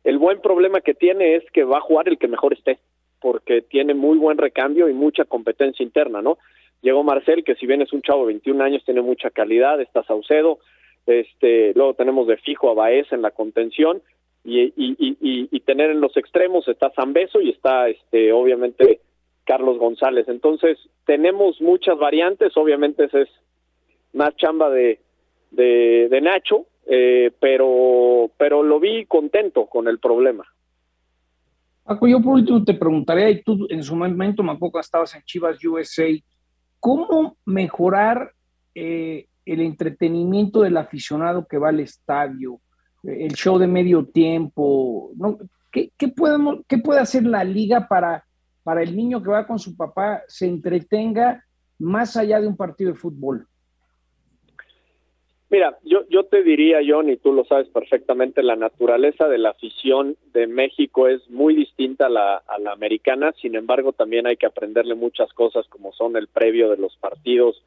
[0.04, 2.80] el buen problema que tiene es que va a jugar el que mejor esté,
[3.22, 6.40] porque tiene muy buen recambio y mucha competencia interna, ¿no?
[6.82, 10.04] Llegó Marcel, que si bien es un chavo de 21 años, tiene mucha calidad, está
[10.06, 10.58] Saucedo,
[11.06, 14.02] este, luego tenemos de fijo a Baez en la contención,
[14.44, 15.18] y, y,
[15.52, 19.00] y, tener en los extremos está Zambeso y está este obviamente
[19.46, 20.28] Carlos González.
[20.28, 23.30] Entonces, tenemos muchas variantes, obviamente ese es
[24.14, 25.00] más chamba de,
[25.52, 30.46] de, Nacho, eh, pero, pero lo vi contento con el problema.
[31.84, 35.24] Paco, yo por último te preguntaría, y tú en su momento, me acuerdo estabas en
[35.24, 36.08] Chivas USA,
[36.80, 38.32] ¿cómo mejorar
[38.74, 42.60] eh, el entretenimiento del aficionado que va al estadio?
[43.04, 45.12] El show de medio tiempo.
[45.16, 45.38] ¿no?
[45.72, 48.26] ¿Qué, podemos, ¿Qué puede hacer la liga para,
[48.64, 51.44] para el niño que va con su papá se entretenga
[51.80, 53.48] más allá de un partido de fútbol?
[55.50, 59.52] Mira, yo, yo te diría, John, y tú lo sabes perfectamente, la naturaleza de la
[59.52, 64.36] afición de México es muy distinta a la, a la americana, sin embargo también hay
[64.36, 67.64] que aprenderle muchas cosas como son el previo de los partidos,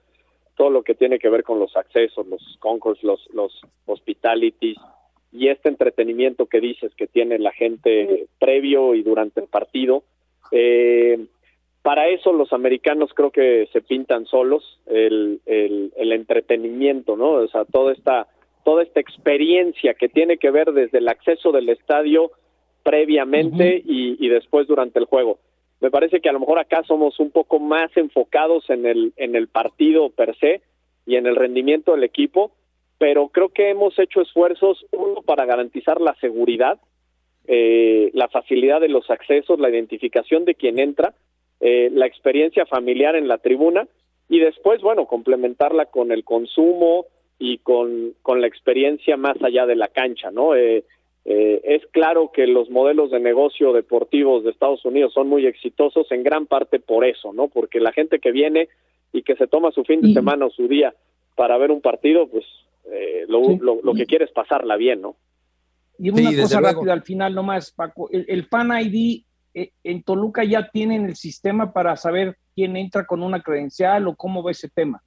[0.57, 3.53] todo lo que tiene que ver con los accesos, los concourse, los, los
[3.85, 4.79] hospitalities
[5.37, 10.03] y este entretenimiento que dices que tiene la gente previo y durante el partido.
[10.51, 11.27] Eh,
[11.83, 17.33] para eso los americanos creo que se pintan solos el, el, entretenimiento, ¿no?
[17.33, 18.27] O sea, toda esta,
[18.65, 22.33] toda esta experiencia que tiene que ver desde el acceso del estadio
[22.83, 25.39] previamente y, y, después durante el juego.
[25.81, 29.37] Me parece que a lo mejor acá somos un poco más enfocados en el, en
[29.37, 30.63] el partido per se
[31.07, 32.51] y en el rendimiento del equipo,
[32.99, 36.79] pero creo que hemos hecho esfuerzos, uno, para garantizar la seguridad,
[37.47, 41.15] eh, la facilidad de los accesos, la identificación de quien entra,
[41.61, 43.87] eh, la experiencia familiar en la tribuna
[44.29, 47.07] y después, bueno, complementarla con el consumo
[47.39, 50.55] y con, con la experiencia más allá de la cancha, ¿no?
[50.55, 50.85] Eh,
[51.29, 56.11] eh, es claro que los modelos de negocio deportivos de Estados Unidos son muy exitosos
[56.13, 57.49] en gran parte por eso, ¿no?
[57.49, 58.69] Porque la gente que viene
[59.13, 60.95] y que se toma su fin de semana o su día
[61.35, 62.45] para ver un partido, pues
[63.29, 65.17] lo, lo, que quiere es pasarla bien, ¿no?
[65.99, 70.45] Y una cosa rápida al final nomás, Paco, el, el Fan ID eh, en Toluca
[70.45, 74.69] ya tienen el sistema para saber quién entra con una credencial o cómo va ese
[74.69, 75.03] tema.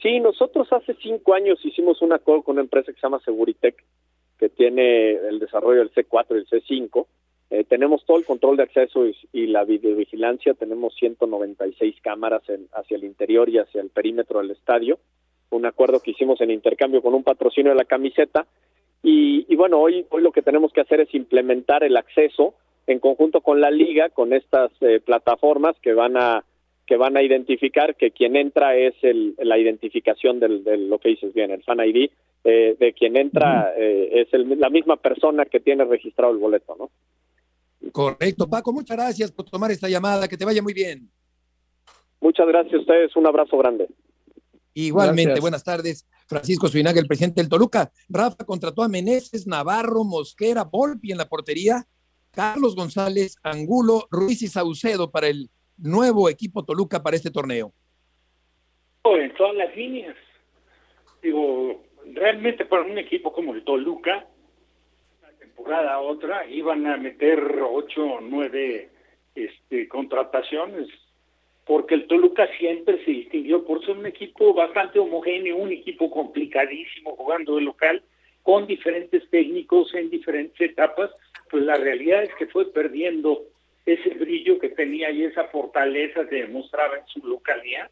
[0.00, 3.82] Sí, nosotros hace cinco años hicimos un acuerdo con una empresa que se llama Seguritech,
[4.38, 7.06] que tiene el desarrollo del C4 y el C5.
[7.50, 12.42] Eh, tenemos todo el control de acceso y, la videovigilancia, tenemos 196 cámaras
[12.72, 15.00] hacia el interior y hacia el perímetro del estadio.
[15.50, 18.46] Un acuerdo que hicimos en intercambio con un patrocinio de la camiseta.
[19.02, 22.54] Y, y bueno, hoy, hoy lo que tenemos que hacer es implementar el acceso
[22.86, 26.44] en conjunto con la liga, con estas eh, plataformas que van a
[26.86, 31.34] que van a identificar que quien entra es el, la identificación del, lo que dices
[31.34, 32.10] bien, el fan ID,
[32.44, 36.76] eh, de quien entra eh, es el, la misma persona que tiene registrado el boleto,
[36.78, 36.90] ¿no?
[37.90, 41.10] Correcto, Paco, muchas gracias por tomar esta llamada, que te vaya muy bien.
[42.20, 43.88] Muchas gracias a ustedes, un abrazo grande.
[44.78, 46.06] Igualmente, buenas tardes.
[46.28, 47.90] Francisco Suinaga, el presidente del Toluca.
[48.10, 51.86] Rafa contrató a Meneses, Navarro, Mosquera, Volpi en la portería
[52.30, 57.72] Carlos González, Angulo, Ruiz y Saucedo para el nuevo equipo Toluca para este torneo?
[59.04, 60.14] En todas las líneas.
[61.22, 64.26] Digo, realmente para un equipo como el Toluca,
[65.22, 68.90] una temporada a otra, iban a meter ocho o nueve
[69.34, 70.88] este, contrataciones,
[71.66, 77.16] porque el Toluca siempre se distinguió por ser un equipo bastante homogéneo, un equipo complicadísimo
[77.16, 78.02] jugando de local,
[78.44, 81.10] con diferentes técnicos en diferentes etapas,
[81.50, 83.42] pues la realidad es que fue perdiendo
[83.84, 87.90] ese brillo que tenía y esa fortaleza que demostraba en su localidad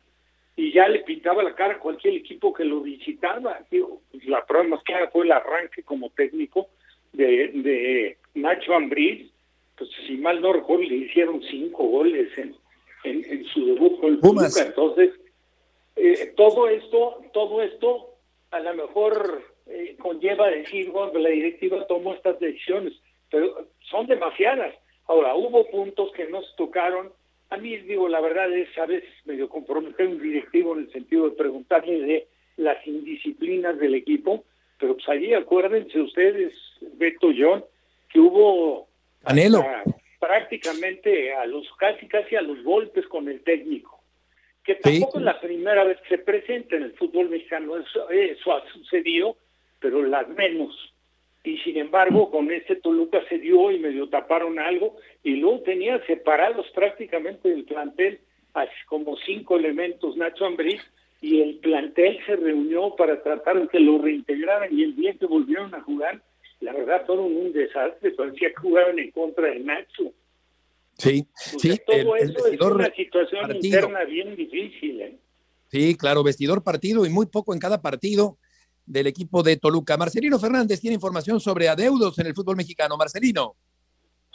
[0.56, 3.58] y ya le pintaba la cara a cualquier equipo que lo visitaba.
[3.68, 6.68] Pues, la prueba más clara fue el arranque como técnico
[7.12, 9.28] de, de Nacho Ambriz,
[9.76, 12.54] pues si mal no recuerdo le hicieron cinco goles en,
[13.05, 14.57] en, su debut con el Pumas.
[14.57, 15.11] Entonces,
[15.97, 18.11] eh, todo esto, todo esto
[18.51, 22.95] a lo mejor eh, conlleva decir, bueno, la directiva tomó estas decisiones
[23.35, 24.75] pero son demasiadas.
[25.07, 27.11] Ahora, hubo puntos que no se tocaron.
[27.51, 31.29] A mí, digo, la verdad es a veces medio comprometer un directivo en el sentido
[31.29, 34.45] de preguntarle de las indisciplinas del equipo,
[34.79, 36.53] pero pues allí acuérdense ustedes,
[36.97, 37.64] Beto John,
[38.09, 38.87] que hubo
[39.25, 39.64] Anhelo.
[40.26, 44.00] Prácticamente a los casi casi a los golpes con el técnico,
[44.64, 48.52] que tampoco es la primera vez que se presenta en el fútbol mexicano, eso, eso
[48.54, 49.37] ha sucedido,
[49.80, 50.74] pero las menos.
[51.42, 56.02] Y sin embargo con este Toluca se dio y medio taparon algo y luego tenía
[56.06, 58.18] separados prácticamente del plantel
[58.54, 60.80] así como cinco elementos Nacho Ambriz
[61.20, 65.26] y el plantel se reunió para tratar de que lo reintegraran y el día que
[65.26, 66.22] volvieron a jugar
[66.64, 70.12] la verdad todo un desastre parecía que jugaban en contra de Nacho
[70.98, 75.19] sí sí todo eso es una situación interna bien difícil ¿eh?
[75.69, 78.38] sí claro vestidor partido y muy poco en cada partido
[78.87, 79.96] del equipo de Toluca.
[79.96, 82.96] Marcelino Fernández tiene información sobre adeudos en el fútbol mexicano.
[82.96, 83.54] Marcelino.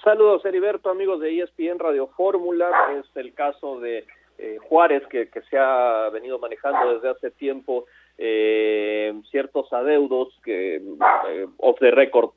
[0.03, 2.69] Saludos, Heriberto, amigos de ESPN Radio Fórmula.
[2.97, 4.05] Es el caso de
[4.37, 7.85] eh, Juárez, que, se ha venido manejando desde hace tiempo
[8.19, 12.31] eh, ciertos adeudos que eh, off the record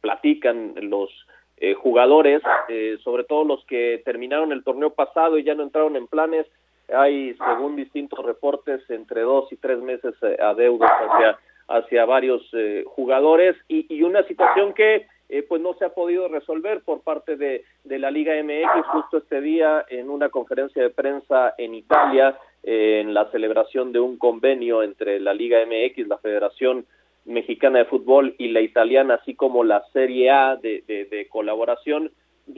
[0.00, 1.10] platican los
[1.82, 2.40] jugadores,
[3.04, 6.46] sobre todo los que terminaron el torneo pasado y ya no entraron en planes.
[6.88, 11.38] Hay, según distintos reportes, entre dos y tres meses adeudos hacia
[11.70, 16.80] hacia varios eh, jugadores y, una situación que eh, pues no se ha podido resolver
[16.80, 21.54] por parte de, de, la Liga MX justo este día en una conferencia de prensa
[21.58, 26.86] en Italia en la celebración de un convenio entre la Liga MX, la Federación
[27.24, 32.10] Mexicana de Fútbol y la italiana, así como la Serie A de, de colaboración,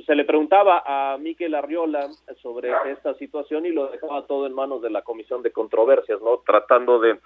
[0.07, 2.09] se le preguntaba a Miquel Arriola
[2.41, 6.39] sobre esta situación y lo dejaba todo en manos de la Comisión de Controversias, ¿no?
[6.39, 7.19] Tratando de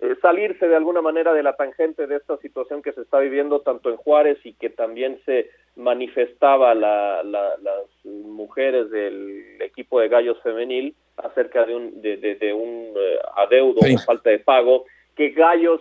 [0.00, 3.60] eh, salirse de alguna manera de la tangente de esta situación que se está viviendo
[3.60, 10.40] tanto en Juárez y que también se manifestaba la, las mujeres del equipo de Gallos
[10.42, 14.84] Femenil acerca de un, de, de, un eh, adeudo o falta de pago
[15.14, 15.80] que Gallos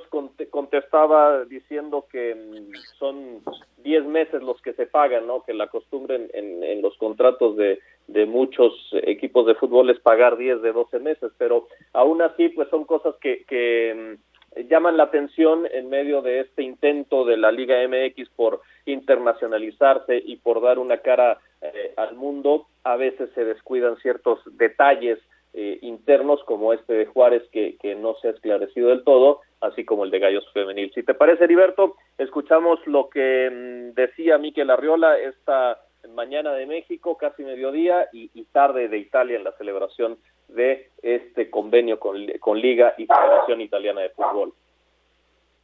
[0.52, 3.42] contestaba diciendo que mm, son
[3.84, 5.44] 10 meses los que se pagan, ¿no?
[5.44, 8.74] Que la costumbre en, en, los contratos de, de, muchos
[9.04, 13.16] equipos de fútbol es pagar 10 de 12 meses, pero aún así, pues son cosas
[13.22, 14.18] que, que
[14.56, 20.22] mm, llaman la atención en medio de este intento de la Liga MX por internacionalizarse
[20.24, 22.68] y por dar una cara eh, al mundo.
[22.84, 25.18] A veces se descuidan ciertos detalles
[25.54, 29.86] eh, internos como este de Juárez que, que no se ha esclarecido del todo, así
[29.86, 30.92] como el de Gallos Femenil.
[30.94, 35.80] Si te parece, Heriberto, escuchamos lo que mm, decía Miquel Arriola esta
[36.14, 40.18] mañana de México, casi mediodía, y, tarde de Italia en la celebración
[40.50, 44.54] de este convenio con, con Liga y Federación Italiana de Fútbol.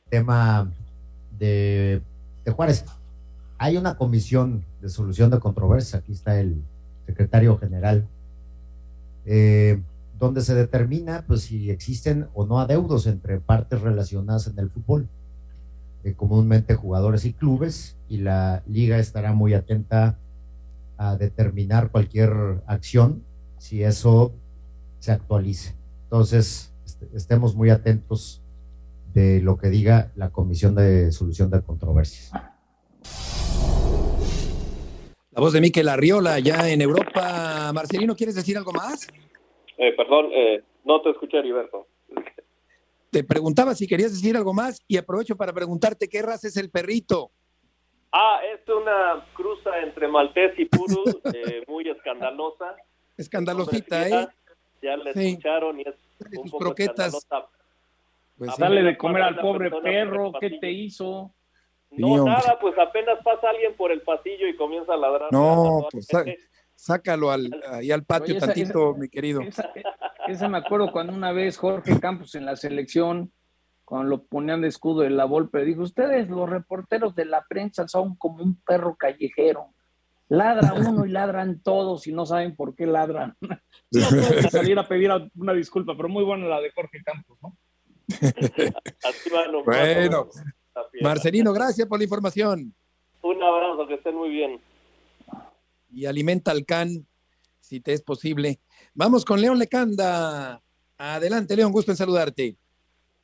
[0.09, 0.65] Tema
[1.37, 1.99] de,
[2.45, 2.98] de Juárez.
[3.59, 6.63] Hay una comisión de solución de controversia, aquí está el
[7.05, 8.07] secretario general
[9.25, 9.81] eh,
[10.17, 15.07] donde se determina pues, si existen o no adeudos entre partes relacionadas en el fútbol,
[16.03, 20.17] eh, comúnmente jugadores y clubes, y la liga estará muy atenta
[20.97, 23.23] a determinar cualquier acción
[23.57, 24.33] si eso
[24.99, 25.75] se actualice.
[26.03, 26.71] Entonces,
[27.13, 28.41] estemos muy atentos
[29.13, 32.31] de lo que diga la Comisión de Solución de Controversias.
[35.31, 37.71] La voz de Miquel Arriola, ya en Europa.
[37.71, 39.07] Marcelino, ¿quieres decir algo más?
[39.77, 41.87] Eh, perdón, eh, no te escuché, Heriberto.
[43.11, 46.71] Te preguntaba si querías decir algo más y aprovecho para preguntarte qué raza es el
[46.71, 47.29] perrito.
[48.11, 51.03] Ah, es una cruza entre maltés y puro,
[51.33, 52.75] eh, muy escandalosa.
[53.15, 54.27] Escandalosita, ¿eh?
[54.81, 55.95] Ya la escucharon y es
[56.37, 57.27] un poco croquetas.
[58.35, 61.31] Pues Dale de comer al pobre perro, ¿qué te hizo?
[61.91, 65.31] No, nada, pues apenas pasa alguien por el pasillo y comienza a ladrar.
[65.31, 66.07] No, pues
[66.75, 69.41] sácalo al, ahí al patio tantito, mi querido.
[70.27, 73.33] Esa, me acuerdo cuando una vez Jorge Campos en la selección,
[73.83, 77.87] cuando lo ponían de escudo de la Volpe, dijo, ustedes los reporteros de la prensa
[77.87, 79.73] son como un perro callejero.
[80.29, 83.35] Ladra uno y ladran todos y no saben por qué ladran.
[83.91, 87.57] No puedo salir a pedir una disculpa, pero muy buena la de Jorge Campos, ¿no?
[89.65, 90.29] bueno,
[91.01, 92.73] Marcelino, gracias por la información.
[93.21, 94.61] Un abrazo, que estén muy bien.
[95.91, 97.05] Y alimenta al can,
[97.59, 98.59] si te es posible.
[98.93, 100.61] Vamos con León Lecanda.
[100.97, 102.55] Adelante, León, gusto en saludarte.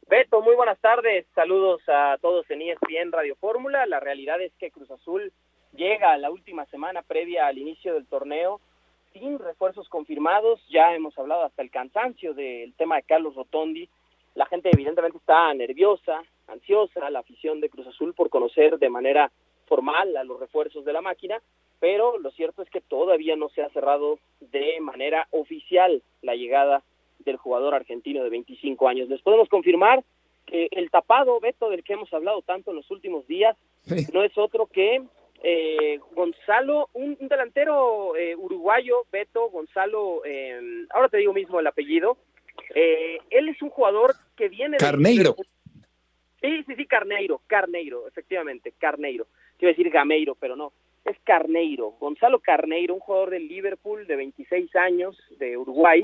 [0.07, 1.25] Beto, muy buenas tardes.
[1.33, 3.85] Saludos a todos en ESPN Radio Fórmula.
[3.87, 5.33] La realidad es que Cruz Azul
[5.73, 8.61] llega a la última semana previa al inicio del torneo
[9.13, 10.61] sin refuerzos confirmados.
[10.69, 13.89] Ya hemos hablado hasta el cansancio del tema de Carlos Rotondi.
[14.35, 19.31] La gente evidentemente está nerviosa, ansiosa la afición de Cruz Azul por conocer de manera
[19.65, 21.41] formal a los refuerzos de la máquina,
[21.79, 26.83] pero lo cierto es que todavía no se ha cerrado de manera oficial la llegada
[27.19, 29.09] del jugador argentino de 25 años.
[29.09, 30.03] Les podemos confirmar
[30.45, 33.57] que el tapado, Beto, del que hemos hablado tanto en los últimos días,
[34.13, 35.01] no es otro que
[35.43, 42.17] eh, Gonzalo, un, delantero eh, uruguayo, Beto Gonzalo, eh, ahora te digo mismo el apellido,
[42.73, 44.77] él es un jugador que viene...
[44.77, 45.35] Carneiro.
[46.41, 49.25] Sí, sí, sí, Carneiro, Carneiro, efectivamente, Carneiro.
[49.57, 50.73] Quiero decir Gameiro, pero no,
[51.05, 51.91] es Carneiro.
[51.99, 56.01] Gonzalo Carneiro, un jugador del Liverpool de 26 años, de Uruguay.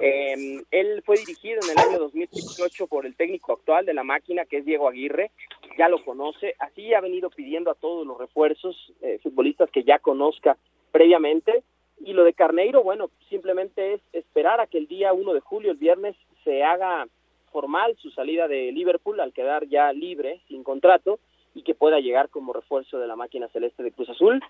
[0.00, 4.46] Em, él fue dirigido en el año 2018 por el técnico actual de la máquina,
[4.46, 5.30] que es Diego Aguirre.
[5.78, 6.54] Ya lo conoce.
[6.58, 10.56] Así ha venido pidiendo a todos los refuerzos eh, futbolistas que ya conozca
[10.92, 11.62] previamente.
[12.00, 15.72] Y lo de Carneiro, bueno, simplemente es esperar a que el día 1 de julio,
[15.72, 17.06] el viernes, se haga
[17.48, 21.18] formal su salida de Liverpool al quedar ya libre, sin contrato,
[21.54, 24.42] y que pueda llegar como refuerzo de la máquina celeste de Cruz Azul.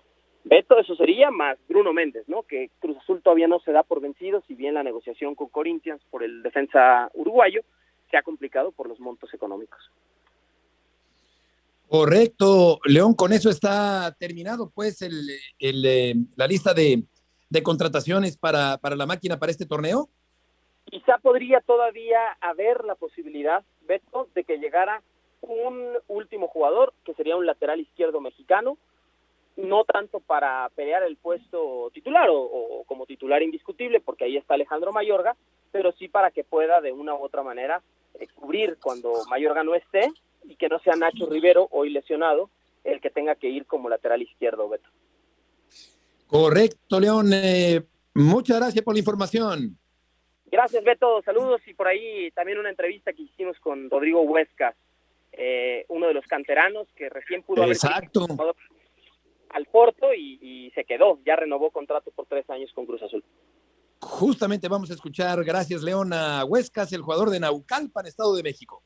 [0.43, 2.43] Beto, eso sería más Bruno Méndez, ¿no?
[2.43, 6.01] Que Cruz Azul todavía no se da por vencido, si bien la negociación con Corinthians
[6.09, 7.61] por el defensa uruguayo
[8.09, 9.79] se ha complicado por los montos económicos.
[11.87, 15.29] Correcto, León, con eso está terminado pues el,
[15.59, 17.03] eh, la lista de,
[17.49, 20.07] de contrataciones para, para la máquina para este torneo.
[20.89, 25.03] Quizá podría todavía haber la posibilidad, Beto, de que llegara
[25.41, 28.77] un último jugador que sería un lateral izquierdo mexicano,
[29.55, 34.91] no tanto para pelear el puesto titular o, como titular indiscutible, porque ahí está Alejandro
[34.91, 35.35] Mayorga,
[35.71, 37.81] pero sí para que pueda de una u otra manera
[38.19, 40.11] eh, cubrir cuando Mayorga no esté
[40.45, 42.49] y que no sea Nacho Rivero, hoy lesionado,
[42.83, 44.89] el que tenga que ir como lateral izquierdo, Beto.
[46.25, 47.31] Correcto, León.
[47.33, 47.83] Eh,
[48.15, 49.77] muchas gracias por la información.
[50.51, 51.21] Gracias, Beto.
[51.23, 54.75] Saludos y por ahí también una entrevista que hicimos con Rodrigo Huesca,
[55.31, 58.25] eh, uno de los canteranos que recién pudo Exacto.
[59.49, 61.19] al Porto y, y, se quedó.
[61.25, 63.23] Ya renovó contrato por tres años con Cruz Azul.
[64.01, 68.81] Justamente vamos a escuchar, gracias Leona Huescas, el jugador de Naucalpan, Estado de México.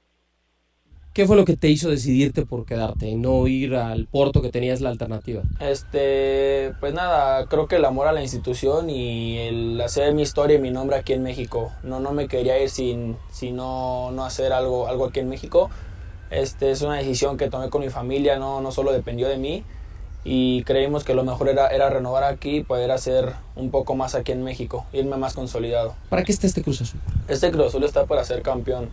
[1.13, 4.49] ¿Qué fue lo que te hizo decidirte por quedarte y no ir al Porto que
[4.49, 5.43] tenías la alternativa?
[5.59, 10.57] Este, pues nada, creo que el amor a la institución y el hacer mi historia
[10.57, 11.71] y mi nombre aquí en México.
[11.83, 15.69] No, no me quería ir sin, sin no, no hacer algo, algo aquí en México.
[16.31, 19.63] Este, es una decisión que tomé con mi familia, no, no solo dependió de mí.
[20.23, 24.15] Y creímos que lo mejor era, era renovar aquí y poder hacer un poco más
[24.15, 25.93] aquí en México, irme más consolidado.
[26.09, 26.99] ¿Para qué está este Cruz Azul?
[27.27, 28.89] Este Cruz Azul está para ser campeón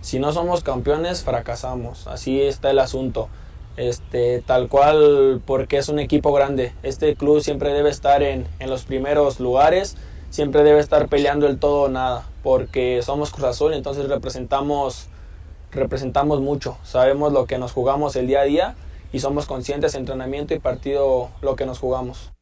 [0.00, 2.06] si no somos campeones, fracasamos.
[2.06, 3.28] Así está el asunto.
[3.76, 6.72] Este, tal cual, porque es un equipo grande.
[6.82, 9.96] Este club siempre debe estar en, en los primeros lugares,
[10.30, 15.06] siempre debe estar peleando el todo o nada, porque somos Cruz Azul, entonces representamos,
[15.70, 16.76] representamos mucho.
[16.82, 18.74] Sabemos lo que nos jugamos el día a día
[19.12, 22.32] y somos conscientes entrenamiento y partido lo que nos jugamos.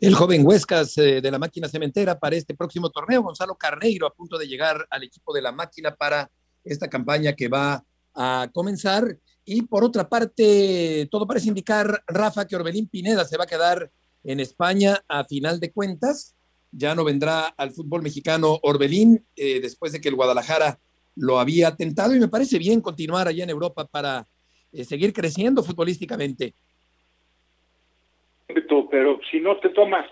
[0.00, 4.14] El joven Huescas eh, de la máquina cementera para este próximo torneo, Gonzalo Carneiro, a
[4.14, 6.30] punto de llegar al equipo de la máquina para
[6.62, 7.84] esta campaña que va
[8.14, 9.18] a comenzar.
[9.44, 13.90] Y por otra parte, todo parece indicar, Rafa, que Orbelín Pineda se va a quedar
[14.22, 16.36] en España a final de cuentas.
[16.70, 20.78] Ya no vendrá al fútbol mexicano Orbelín eh, después de que el Guadalajara
[21.16, 24.28] lo había tentado y me parece bien continuar allá en Europa para
[24.70, 26.54] eh, seguir creciendo futbolísticamente
[28.90, 30.06] pero si no te tomas,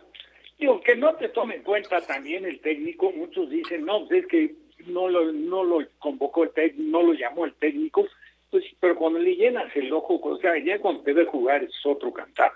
[0.58, 4.26] digo, que no te tome en cuenta también el técnico, muchos dicen, no, pues es
[4.28, 4.54] que
[4.86, 8.06] no lo, no lo convocó el técnico, no lo llamó el técnico,
[8.50, 11.74] pues, pero cuando le llenas el ojo, o sea, ya cuando te ve jugar es
[11.84, 12.52] otro cantar.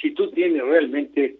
[0.00, 1.36] Si tú tienes realmente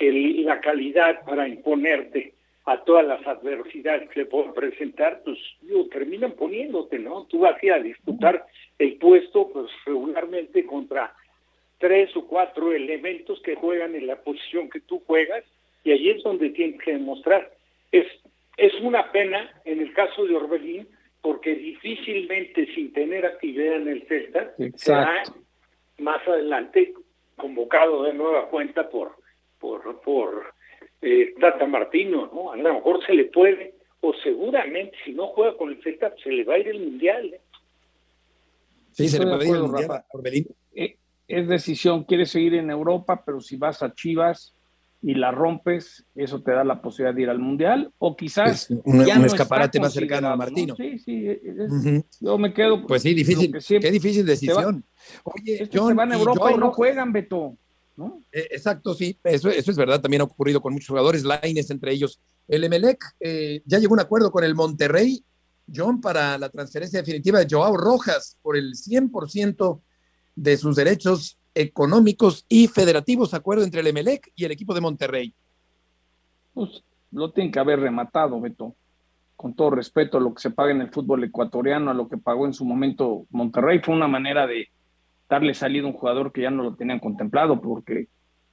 [0.00, 2.34] el, la calidad para imponerte
[2.66, 7.24] a todas las adversidades que le pueden presentar, pues digo, terminan poniéndote, ¿no?
[7.24, 8.46] Tú vas a ir a disputar
[8.78, 11.14] el puesto, pues regularmente contra
[11.78, 15.44] tres o cuatro elementos que juegan en la posición que tú juegas
[15.84, 17.52] y allí es donde tienes que demostrar.
[17.92, 18.06] Es,
[18.56, 20.88] es una pena en el caso de Orbelín
[21.20, 25.22] porque difícilmente sin tener actividad en el Celta será
[25.98, 26.92] más adelante
[27.36, 29.16] convocado de nueva cuenta por
[29.58, 30.52] por por
[31.00, 32.52] eh, Tata Martino, ¿no?
[32.52, 36.30] A lo mejor se le puede o seguramente si no juega con el Celta se
[36.30, 37.32] le va a ir el mundial.
[37.32, 37.40] ¿eh?
[38.92, 40.46] Sí, se le puede ir el mundial Orbelín.
[40.74, 40.96] Eh,
[41.28, 44.54] es decisión, quieres seguir en Europa, pero si vas a Chivas
[45.02, 48.80] y la rompes, eso te da la posibilidad de ir al Mundial, o quizás pues,
[48.84, 50.74] un, escaparate más cercano a Martino.
[50.76, 51.26] Sí, sí,
[52.20, 52.86] yo me quedo.
[52.86, 54.82] Pues sí, difícil, qué difícil decisión.
[55.24, 57.56] Oye, John, se van a Europa y, no juegan, Beto.
[57.96, 58.22] ¿no?
[58.32, 61.92] Eh, exacto, sí, eso, eso es verdad, también ha ocurrido con muchos jugadores, Laines entre
[61.92, 62.18] ellos.
[62.48, 65.22] El Emelec eh, ya llegó a un acuerdo con el Monterrey,
[65.72, 69.80] John, para la transferencia definitiva de Joao Rojas por el 100%
[70.34, 75.34] de sus derechos económicos y federativos, acuerdo entre el Emelec y el equipo de Monterrey.
[76.52, 76.82] Pues
[77.12, 78.74] lo tienen que haber rematado, Beto.
[79.36, 82.18] Con todo respeto a lo que se paga en el fútbol ecuatoriano, a lo que
[82.18, 84.68] pagó en su momento Monterrey, fue una manera de
[85.28, 88.08] darle salida a un jugador que ya no lo tenían contemplado, porque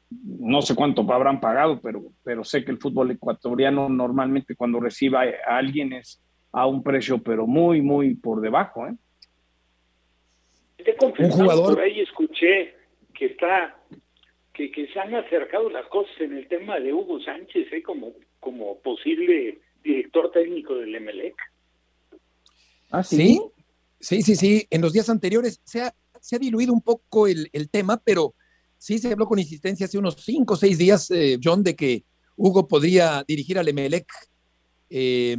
[0.09, 5.21] no sé cuánto habrán pagado, pero, pero sé que el fútbol ecuatoriano normalmente cuando reciba
[5.21, 6.21] a alguien es
[6.51, 8.87] a un precio, pero muy, muy por debajo.
[8.87, 8.95] ¿eh?
[11.19, 12.75] Un jugador por ahí escuché
[13.13, 13.77] que está
[14.53, 17.81] que, que se han acercado las cosas en el tema de Hugo Sánchez ¿eh?
[17.83, 21.35] como como posible director técnico del Emelec.
[22.89, 23.39] ¿Ah, sí?
[23.99, 24.21] sí?
[24.21, 27.69] Sí, sí, En los días anteriores se ha, se ha diluido un poco el, el,
[27.69, 28.33] tema, pero
[28.77, 32.03] sí se habló con insistencia hace unos cinco o seis días, eh, John, de que
[32.35, 34.11] Hugo podría dirigir al Emelec.
[34.89, 35.37] Eh,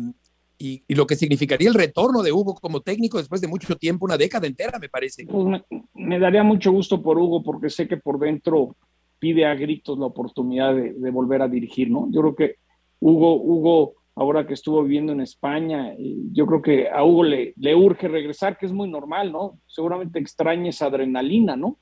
[0.62, 4.16] y, lo que significaría el retorno de Hugo como técnico después de mucho tiempo, una
[4.16, 5.26] década entera, me parece.
[5.26, 5.62] Pues
[5.94, 8.76] me, daría mucho gusto por Hugo porque sé que por dentro
[9.18, 12.08] pide a gritos la oportunidad de, volver a dirigir, ¿no?
[12.12, 12.56] Yo creo que
[13.00, 15.94] Hugo, Hugo, ahora que estuvo viviendo en España,
[16.32, 19.58] yo creo que a Hugo le, le urge regresar, que es muy normal, ¿no?
[19.66, 21.78] Seguramente extraña esa adrenalina, ¿no?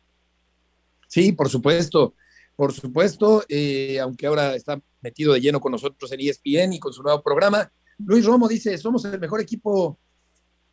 [1.07, 2.15] Sí, por supuesto,
[2.57, 6.93] por supuesto, eh, aunque ahora está metido de lleno con nosotros en ESPN y con
[6.93, 7.71] su nuevo programa,
[8.07, 9.99] Luis Romo dice, somos el mejor equipo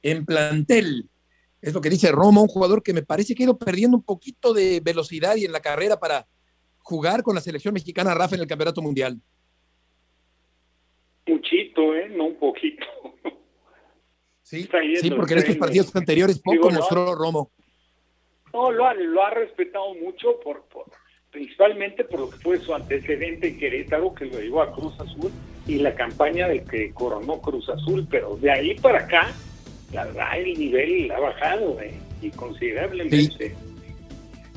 [0.02, 1.10] en plantel.
[1.62, 4.04] Es lo que dice Roma, un jugador que me parece que ha ido perdiendo un
[4.04, 6.28] poquito de velocidad y en la carrera para
[6.80, 9.20] jugar con la selección mexicana Rafa en el Campeonato Mundial.
[11.26, 12.10] Muchito, ¿eh?
[12.10, 12.86] No un poquito.
[14.44, 14.70] Sí,
[15.02, 17.52] sí porque en estos partidos anteriores poco mostró Romo.
[18.54, 20.86] No, lo ha, lo ha respetado mucho por, por,
[21.38, 25.32] principalmente por lo que fue su antecedente en Querétaro, que lo llevó a Cruz Azul,
[25.68, 29.32] y la campaña de que coronó Cruz Azul, pero de ahí para acá,
[29.94, 31.94] la verdad, el nivel ha bajado ¿eh?
[32.24, 33.56] y considerablemente.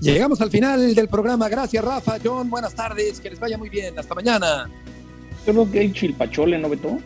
[0.01, 1.51] Llegamos al final del programa.
[1.51, 2.17] Gracias, Rafa.
[2.25, 3.21] John, buenas tardes.
[3.21, 3.99] Que les vaya muy bien.
[3.99, 4.71] Hasta mañana.
[5.45, 6.99] Creo que hay chilpachole, ¿no, Beto?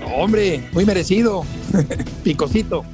[0.00, 1.44] No, hombre, muy merecido.
[2.24, 2.84] Picosito.